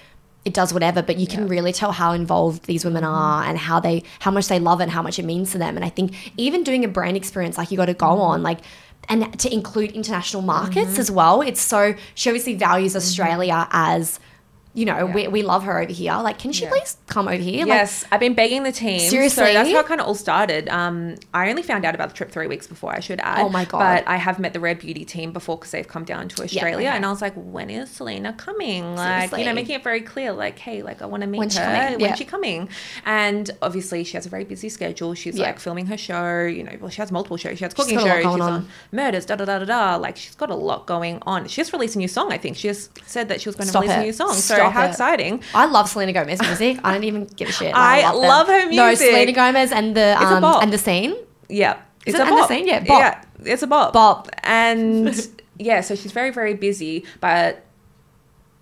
[0.45, 1.03] it does whatever.
[1.03, 3.13] But you can really tell how involved these women Mm-hmm.
[3.13, 5.59] are and how they how much they love it and how much it means to
[5.59, 5.75] them.
[5.75, 8.21] And I think even doing a brand experience like you got to go Mm-hmm.
[8.31, 8.61] on like.
[9.11, 11.41] And to include international markets as well.
[11.41, 14.21] It's so she obviously values Australia as,
[14.79, 16.15] you know, we, we love her over here.
[16.29, 16.71] Like, can she Yeah.
[16.71, 17.61] please come over here?
[17.61, 19.47] Like, yes i've been begging the team Seriously?
[19.47, 22.15] so that's how it kind of all started um i only found out about the
[22.15, 23.79] trip three weeks before i should add Oh my God.
[23.81, 26.89] but i have met the rare beauty team before because they've come down to australia
[26.89, 26.97] okay.
[26.97, 30.33] and i was like when is selena coming like you know making it very clear
[30.33, 31.91] like hey like i want to meet When's she her coming?
[32.01, 32.15] when's Yeah.
[32.15, 32.69] she coming
[33.05, 35.47] and obviously she has a very busy schedule she's Yeah.
[35.47, 38.05] like filming her show you know well she has multiple shows she has cooking got
[38.07, 38.53] a lot shows she's on.
[38.53, 41.57] on murders da da da da da like she's got a lot going on she
[41.57, 43.71] just released a new song i think she just said that she was going to
[43.71, 44.01] Stop release it.
[44.01, 44.91] a new song so How it.
[44.91, 46.79] exciting I love Selena Gomez music.
[46.85, 47.75] I don't even give a shit.
[47.75, 48.17] I them.
[48.17, 48.77] love her music.
[48.77, 48.95] No.
[48.95, 51.17] Selena Gomez and the um, and the scene.
[51.49, 51.79] Yeah.
[52.07, 52.67] Is it's it a and the scene?
[52.67, 53.01] Yeah, bop.
[53.01, 53.93] Yeah, it's a bop.
[53.93, 54.31] Bop.
[54.43, 57.65] And yeah, so she's very, very busy, but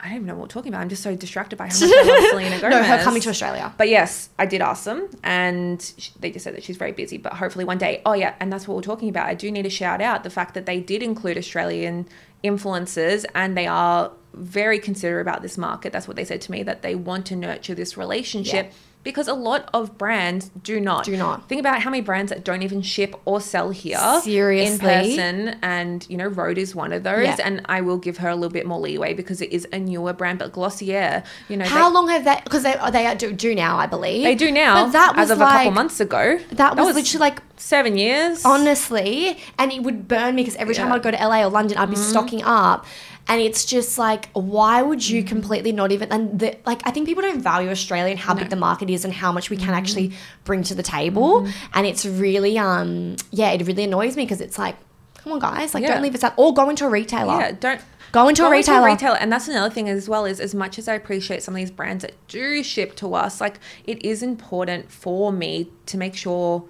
[0.01, 0.83] I don't even know what we're talking about.
[0.83, 2.71] I'm just so distracted by how much I love Selena Gomez.
[2.71, 3.73] No, her coming to Australia.
[3.77, 7.19] But yes, I did ask them, and sh- they just said that she's very busy.
[7.19, 8.03] But hopefully one day.
[8.05, 9.27] Oh yeah, and that's what we're talking about.
[9.27, 12.09] I do need to shout out the fact that they did include Australian
[12.43, 15.93] influencers, and they are very considerate about this market.
[15.93, 18.67] That's what they said to me that they want to nurture this relationship.
[18.67, 18.73] Yeah.
[19.03, 21.05] Because a lot of brands do not.
[21.05, 21.49] Do not.
[21.49, 24.75] Think about how many brands that don't even ship or sell here Seriously?
[24.75, 25.59] in person.
[25.63, 27.25] And, you know, Rhode is one of those.
[27.25, 27.37] Yeah.
[27.45, 30.13] And I will give her a little bit more leeway because it is a newer
[30.13, 30.41] brand.
[30.41, 32.43] But Glossier, you know, How they, long have that?
[32.43, 34.25] Because they oh, they do, do now, I believe.
[34.25, 36.41] they do now But that was as of like, a couple months ago.
[36.51, 38.45] That was, literally like seven years.
[38.45, 40.95] honestly, and it would burn me because every time Yeah.
[40.95, 42.03] I'd go to LA or London, I'd be mm-hmm.
[42.03, 42.87] stocking up.
[43.29, 45.29] And it's just like, why would you Mm-hmm.
[45.29, 46.13] completely not even?
[46.13, 49.05] And the, like, I think people don't value Australia and how big the market is
[49.05, 49.75] and how much we can Mm-hmm.
[49.75, 50.13] actually
[50.45, 51.47] bring to the table.
[51.75, 54.77] And it's really, um, yeah, it really annoys me because it's like,
[55.17, 55.95] come on, guys, like, Yeah.
[55.95, 57.39] don't leave us out or go into a retailer.
[57.41, 57.81] Yeah, don't
[58.13, 58.87] Go into a retailer.
[58.87, 59.17] retailer.
[59.17, 61.73] And that's another thing as well is as much as I appreciate some of these
[61.73, 66.65] brands that do ship to us, like it is important for me to make sure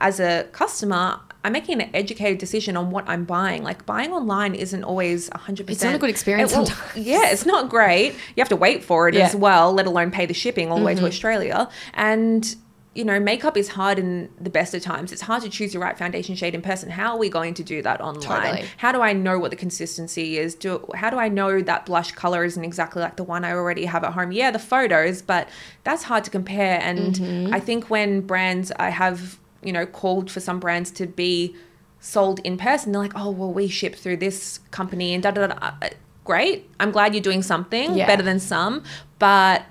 [0.00, 3.62] as a customer I'm making an educated decision on what I'm buying.
[3.62, 5.70] Like buying online isn't always 100%.
[5.70, 6.68] It's not a good experience It will-.
[7.02, 8.12] Yeah, it's not great.
[8.12, 9.26] You have to wait for it Yeah.
[9.26, 11.04] as well, let alone pay the shipping all the way Mm-hmm.
[11.04, 11.68] to Australia.
[11.94, 12.54] And
[12.92, 15.12] you know, makeup is hard in the best of times.
[15.12, 16.90] It's hard to choose your right foundation shade in person.
[16.90, 18.20] How are we going to do that online?
[18.50, 18.68] Totally.
[18.78, 20.56] How do I know what the consistency is?
[20.56, 23.84] Do how do I know that blush color isn't exactly like the one I already
[23.84, 24.32] have at home?
[24.32, 25.48] Yeah, the photos, but
[25.84, 26.80] that's hard to compare.
[26.82, 27.54] And Mm-hmm.
[27.54, 31.54] I think when brands I have, you know, called for some brands to be
[32.00, 35.48] sold in person, they're like, oh well, we ship through this company and da da
[35.48, 35.70] da.
[36.24, 36.68] Great.
[36.78, 38.06] I'm glad you're doing something Yeah.
[38.06, 38.84] better than some,
[39.18, 39.62] but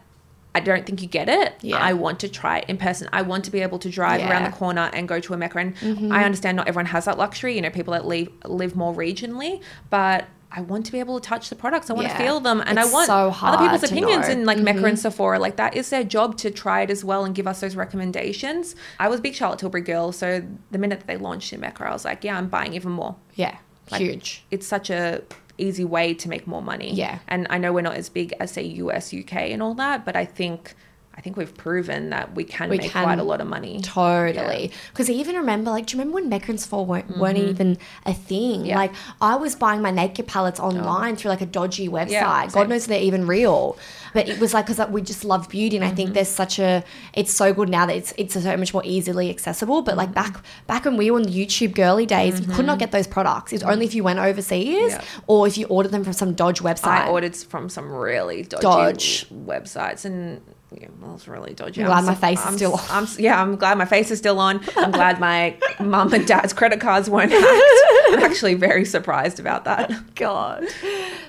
[0.54, 1.54] I don't think you get it.
[1.62, 1.78] Yeah.
[1.78, 3.08] I want to try it in person.
[3.14, 4.42] I want to be able to drive around Yeah.
[4.42, 4.52] Mm-hmm.
[4.52, 5.60] the corner and go to a Mecca.
[5.60, 7.56] And I understand not everyone has that luxury.
[7.56, 11.28] You know, people that live live more regionally, but I want to be able to
[11.30, 11.89] touch the products.
[11.89, 12.18] I want Yeah.
[12.18, 14.32] to feel them, and It's I want so other people's opinions know.
[14.34, 14.39] Mm-hmm.
[14.41, 15.38] in like Mecca and Sephora.
[15.39, 18.76] Like that is their job to try it as well and give us those recommendations.
[19.00, 21.86] I was a big Charlotte Tilbury girl, so the minute that they launched in Mecca,
[21.86, 23.58] I was like, yeah, I'm buying even more Yeah,
[23.91, 24.43] Like, huge.
[24.50, 25.22] it's such a
[25.60, 26.93] easy way to make more money.
[26.93, 27.20] Yeah.
[27.28, 30.16] And I know we're not as big as say US, UK and all that, but
[30.16, 30.74] I think
[31.20, 33.03] I think we've proven that we can We make can.
[33.03, 33.82] quite a lot of money.
[33.82, 34.72] Totally.
[34.93, 38.13] Because I even remember, like, do you remember when Mecca Sephora weren't, weren't even a
[38.13, 38.59] thing?
[38.61, 38.65] Mm-hmm.
[38.67, 38.78] Yeah.
[38.78, 42.11] Like, I was buying my naked palettes online through like a dodgy website.
[42.11, 42.70] Yeah, God same.
[42.70, 43.78] knows they're even real.
[44.13, 45.76] But it was like, because we just love beauty.
[45.76, 45.95] And I Mm-hmm.
[45.97, 49.30] think there's such a, it's so good now that it's it's so much more easily
[49.30, 49.82] accessible.
[49.82, 50.32] But like Mm-hmm.
[50.34, 53.07] back back when we were in the YouTube girly days, you could not get those
[53.07, 53.51] products.
[53.51, 55.03] It's only if you went overseas Yeah.
[55.28, 56.88] or if you ordered them from some dodge website.
[57.05, 59.30] I ordered from some really dodgy Dodge.
[59.30, 60.41] websites and
[60.72, 61.82] yeah, well, it's really dodgy.
[61.82, 64.20] I'm glad my face is I'm still s- I'm yeah, I'm glad my face is
[64.20, 64.61] still on.
[64.78, 67.45] I'm glad my mum and dad's credit cards weren't hacked.
[68.11, 69.91] I'm actually very surprised about that.
[69.91, 70.67] Oh, God.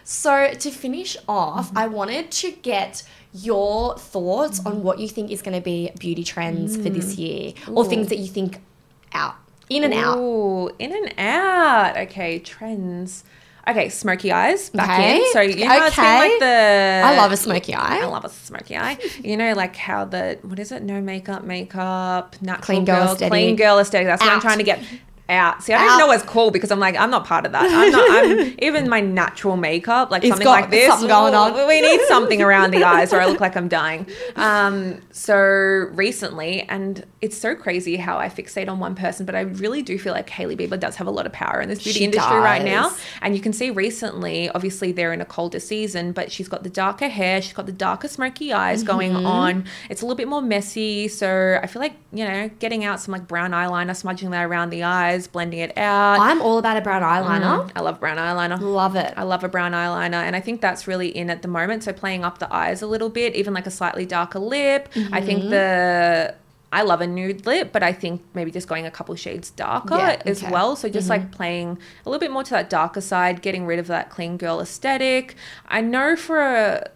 [0.05, 1.79] So to finish off, mm-hmm.
[1.79, 6.25] I wanted to get your thoughts on what you think is going to be beauty
[6.25, 7.19] trends for this mm.
[7.19, 8.61] year, or things that you think
[9.13, 9.37] out,
[9.69, 10.19] in and out.
[10.19, 11.97] Ooh, in and out.
[11.97, 13.25] Okay, trends.
[13.69, 15.33] Okay, smoky eyes back Okay, in.
[15.33, 18.01] So you know it's been like the I love a smoky eye.
[18.01, 18.99] I love a smoky eye.
[19.23, 20.83] You know, like how the what is it?
[20.83, 24.07] No makeup, makeup, natural Clean girl girl, clean girl aesthetic.
[24.07, 24.81] That's what I'm trying to get
[25.31, 25.63] out.
[25.63, 25.95] See, I don't Out.
[25.95, 27.63] even know what's cool because I'm like I'm not part of that.
[27.71, 28.11] I'm not.
[28.11, 30.89] I'm even my natural makeup, like It's something got like this.
[30.89, 31.55] something going on.
[31.67, 34.07] we- need something around the eyes, or I look like I'm dying.
[34.37, 35.37] Um, so
[35.93, 39.99] recently, and it's so crazy how I fixate on one person, but I really do
[39.99, 42.37] feel like Hailey Bieber does have a lot of power in this beauty She industry
[42.37, 42.93] right now.
[43.23, 46.71] And you can see recently, obviously, they're in a colder season, but she's got the
[46.71, 49.27] darker hair, she's got the darker smoky eyes going Mm-hmm.
[49.27, 49.65] on.
[49.89, 51.09] It's a little bit more messy.
[51.09, 54.71] So I feel like, you know, getting out some like brown eyeliner, smudging that around
[54.71, 56.19] the eyes, blending it out.
[56.21, 57.71] I'm all about a brown eyeliner.
[57.75, 58.61] I love brown eyeliner.
[58.61, 59.13] Love it.
[59.17, 61.85] I love a brown eyeliner, and I think that's really in at the moment.
[61.85, 64.89] So playing up the eyes a little bit, even like a slightly darker lip.
[65.13, 65.51] I think Mm-hmm.
[65.51, 66.35] the
[66.73, 69.97] I love a nude lip, but I think maybe just going a couple shades darker
[69.97, 70.45] Yeah, as okay.
[70.47, 70.53] Mm-hmm.
[70.53, 70.77] well.
[70.77, 73.89] So just like playing a little bit more to that darker side, getting rid of
[73.89, 75.35] that clean girl aesthetic.
[75.67, 76.91] I know for a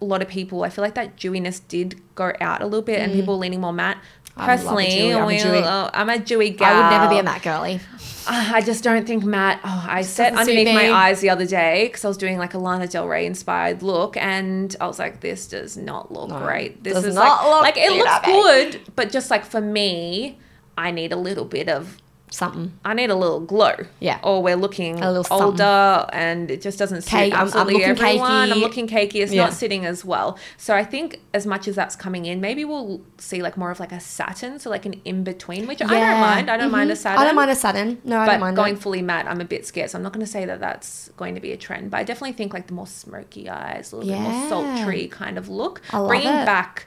[0.00, 3.12] lot of people, I feel like that dewiness did go out a little bit, and
[3.12, 3.98] people leaning more matte.
[4.36, 5.12] I a Personally.
[5.12, 5.58] I'm a we- dewy.
[5.58, 6.18] oh, I'm a
[6.50, 6.72] gal.
[6.72, 7.80] I would never be a matte girly.
[8.28, 9.60] I just don't think matte.
[9.64, 12.58] Oh, I doesn't underneath my eyes the other day because I was doing like a
[12.58, 16.82] Lana Del Rey inspired look, and I was like, "This does not look No, great.
[16.84, 20.38] This does is not like, look like it looks good, but just like for me,
[20.78, 21.96] I need a little bit of
[22.30, 22.72] Something.
[22.84, 23.72] I need a little glow.
[23.98, 24.20] Yeah.
[24.22, 27.74] Or we're looking A little older and it just doesn't suit Cake- I'm- I'm absolutely
[27.74, 28.30] looking everyone.
[28.30, 28.60] I'm cakey.
[28.60, 29.14] looking cakey.
[29.16, 29.44] It's Yeah.
[29.44, 30.38] not sitting as well.
[30.56, 33.80] So I think as much as that's coming in, maybe we'll see like more of
[33.80, 36.50] like a satin, so like an in between, which I don't mind.
[36.50, 36.72] I don't mm-hmm.
[36.76, 37.18] mind a satin.
[37.20, 38.00] I don't mind a satin.
[38.04, 38.80] No, I But don't mind going it.
[38.80, 39.90] fully matte, I'm a bit scared.
[39.90, 41.90] So I'm not going to say that that's going to be a trend.
[41.90, 45.36] But I definitely think like the more smoky eyes, a little bit more sultry kind
[45.36, 46.46] of look, bringing it.
[46.46, 46.86] back,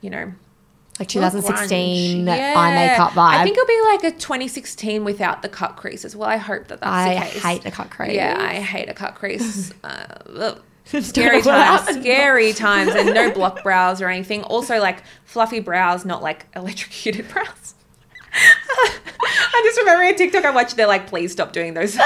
[0.00, 0.32] you know,
[0.98, 2.56] like 2016 grunge.
[2.56, 3.34] eye makeup vibe.
[3.34, 6.14] I think it'll be like a 2016 without the cut creases.
[6.14, 7.44] Well, I hope that that's I the case.
[7.44, 8.12] I hate the cut crease.
[8.14, 9.72] Yeah, I hate a cut crease.
[9.84, 14.42] uh, scary times, scary times, and no block brows or anything.
[14.44, 17.74] Also, like fluffy brows, not like electrocuted brows.
[18.34, 20.76] I just remember a TikTok I watched.
[20.76, 21.98] They're like, please stop doing those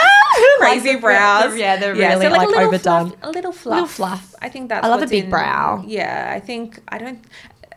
[0.59, 1.53] crazy the- brows.
[1.53, 3.11] the- yeah, they're really, a like, little overdone.
[3.11, 3.74] Fluff, a little fluff.
[3.74, 4.34] Little fluff.
[4.43, 4.84] I think that's.
[4.84, 5.82] I love a big in- brow.
[5.87, 7.24] Yeah, I think I don't.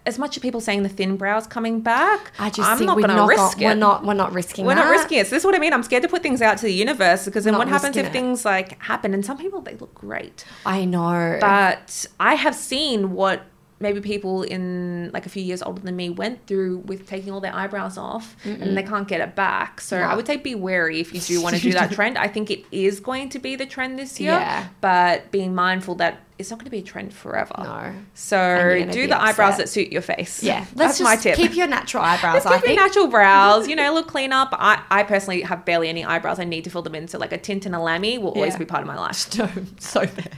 [0.09, 3.03] As much as people saying the thin brows coming back, I just I'm not we're
[3.03, 3.65] going to not, risk got- it.
[3.65, 4.85] we're not we're not risking We're that.
[4.85, 5.27] not risking it.
[5.27, 5.71] So this is what I mean.
[5.73, 8.07] I'm scared to put things out to the universe because then Not what happens if
[8.07, 8.11] it.
[8.11, 9.13] things like happen?
[9.13, 11.37] And some people they look great, I know.
[11.39, 13.43] but I have seen what
[13.81, 17.39] maybe people in like a few years older than me went through with taking all
[17.39, 19.79] their eyebrows off and they can't get it back.
[19.81, 20.05] So No.
[20.05, 22.17] I would say be wary if you do want to do that trend.
[22.17, 24.67] I think it is going to be the trend this year, Yeah.
[24.81, 27.53] but being mindful that it's not going to be a trend forever.
[27.57, 27.93] No.
[28.13, 30.41] So do the eyebrows that suit your face.
[30.41, 31.35] yeah, let's that's my tip.
[31.35, 32.45] keep your natural eyebrows.
[32.45, 32.79] Let's I keep your think.
[32.81, 34.49] natural brows, you know, look clean up.
[34.53, 36.39] I, I personally have barely any eyebrows.
[36.39, 37.07] I need to fill them in.
[37.09, 39.37] So like a tint and a lammy will always be part of my life.
[39.37, 39.49] No,
[39.79, 40.31] so fair.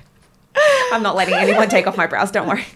[0.56, 2.32] I'm not letting anyone take off my brows.
[2.32, 2.66] Don't worry.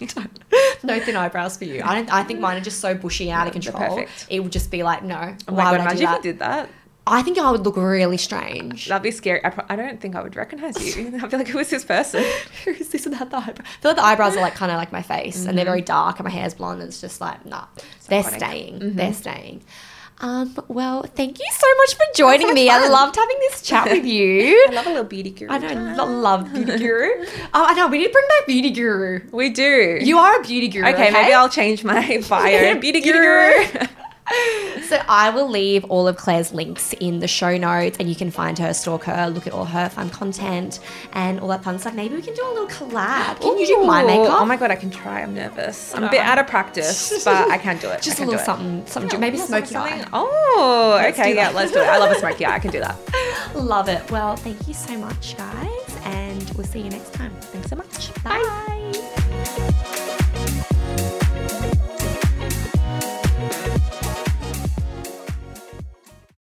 [0.82, 1.82] No thin eyebrows for you.
[1.84, 2.12] I don't.
[2.12, 3.76] I think mine are just so bushy and out of control.
[3.96, 4.26] perfect.
[4.28, 5.34] It would just be like, no.
[5.48, 6.16] Oh why my would god, I do imagine if that?
[6.24, 6.68] you did that.
[7.08, 8.86] I think I would look really strange.
[8.88, 9.44] That'd be scary.
[9.44, 11.18] I, pro- I don't think I would recognize you.
[11.22, 12.22] I feel like who is this person?
[12.64, 13.64] Who is this that the eyebrow?
[13.64, 15.70] I feel like the eyebrows are like kind of like my face, and they're Mm-hmm.
[15.72, 17.66] very dark, and my hair's blonde, and it's just like, nah,
[18.08, 18.36] they're iconic.
[18.36, 18.94] staying.
[18.96, 19.62] They're staying.
[20.18, 22.70] Um, well, thank you so much for joining me.
[22.70, 24.66] I loved having this chat with you.
[24.70, 25.50] I love a little beauty guru.
[25.50, 27.08] I know, lo- love beauty guru.
[27.52, 27.86] Oh, I know.
[27.88, 29.20] We need to bring back beauty guru.
[29.30, 29.98] We do.
[30.00, 30.86] You are a beauty guru.
[30.88, 32.78] okay, maybe I'll change my bio.
[32.80, 33.86] beauty guru.
[34.86, 38.30] So I will leave all of Claire's links in the show notes, and you can
[38.30, 40.80] find her, stalk her, look at all her fun content,
[41.12, 41.94] and all that fun stuff.
[41.94, 43.40] Maybe we can do a little collab.
[43.40, 44.40] Can you do my makeup?
[44.40, 45.22] Oh my god, I can try.
[45.22, 45.94] I'm nervous.
[45.94, 48.02] I'm a bit out of practice, but I can do it.
[48.02, 49.18] Just a little something, something.
[49.20, 50.08] maybe Yeah, smoky something- eye.
[50.12, 51.86] Oh, Let's okay, yeah, let's do it.
[51.86, 52.54] I love a smoky eye.
[52.54, 52.96] I can do that.
[53.54, 54.08] Love it.
[54.10, 57.32] Well, thank you so much, guys, and we'll see you next time.
[57.40, 58.12] Thanks so much.
[58.22, 59.22] Bye.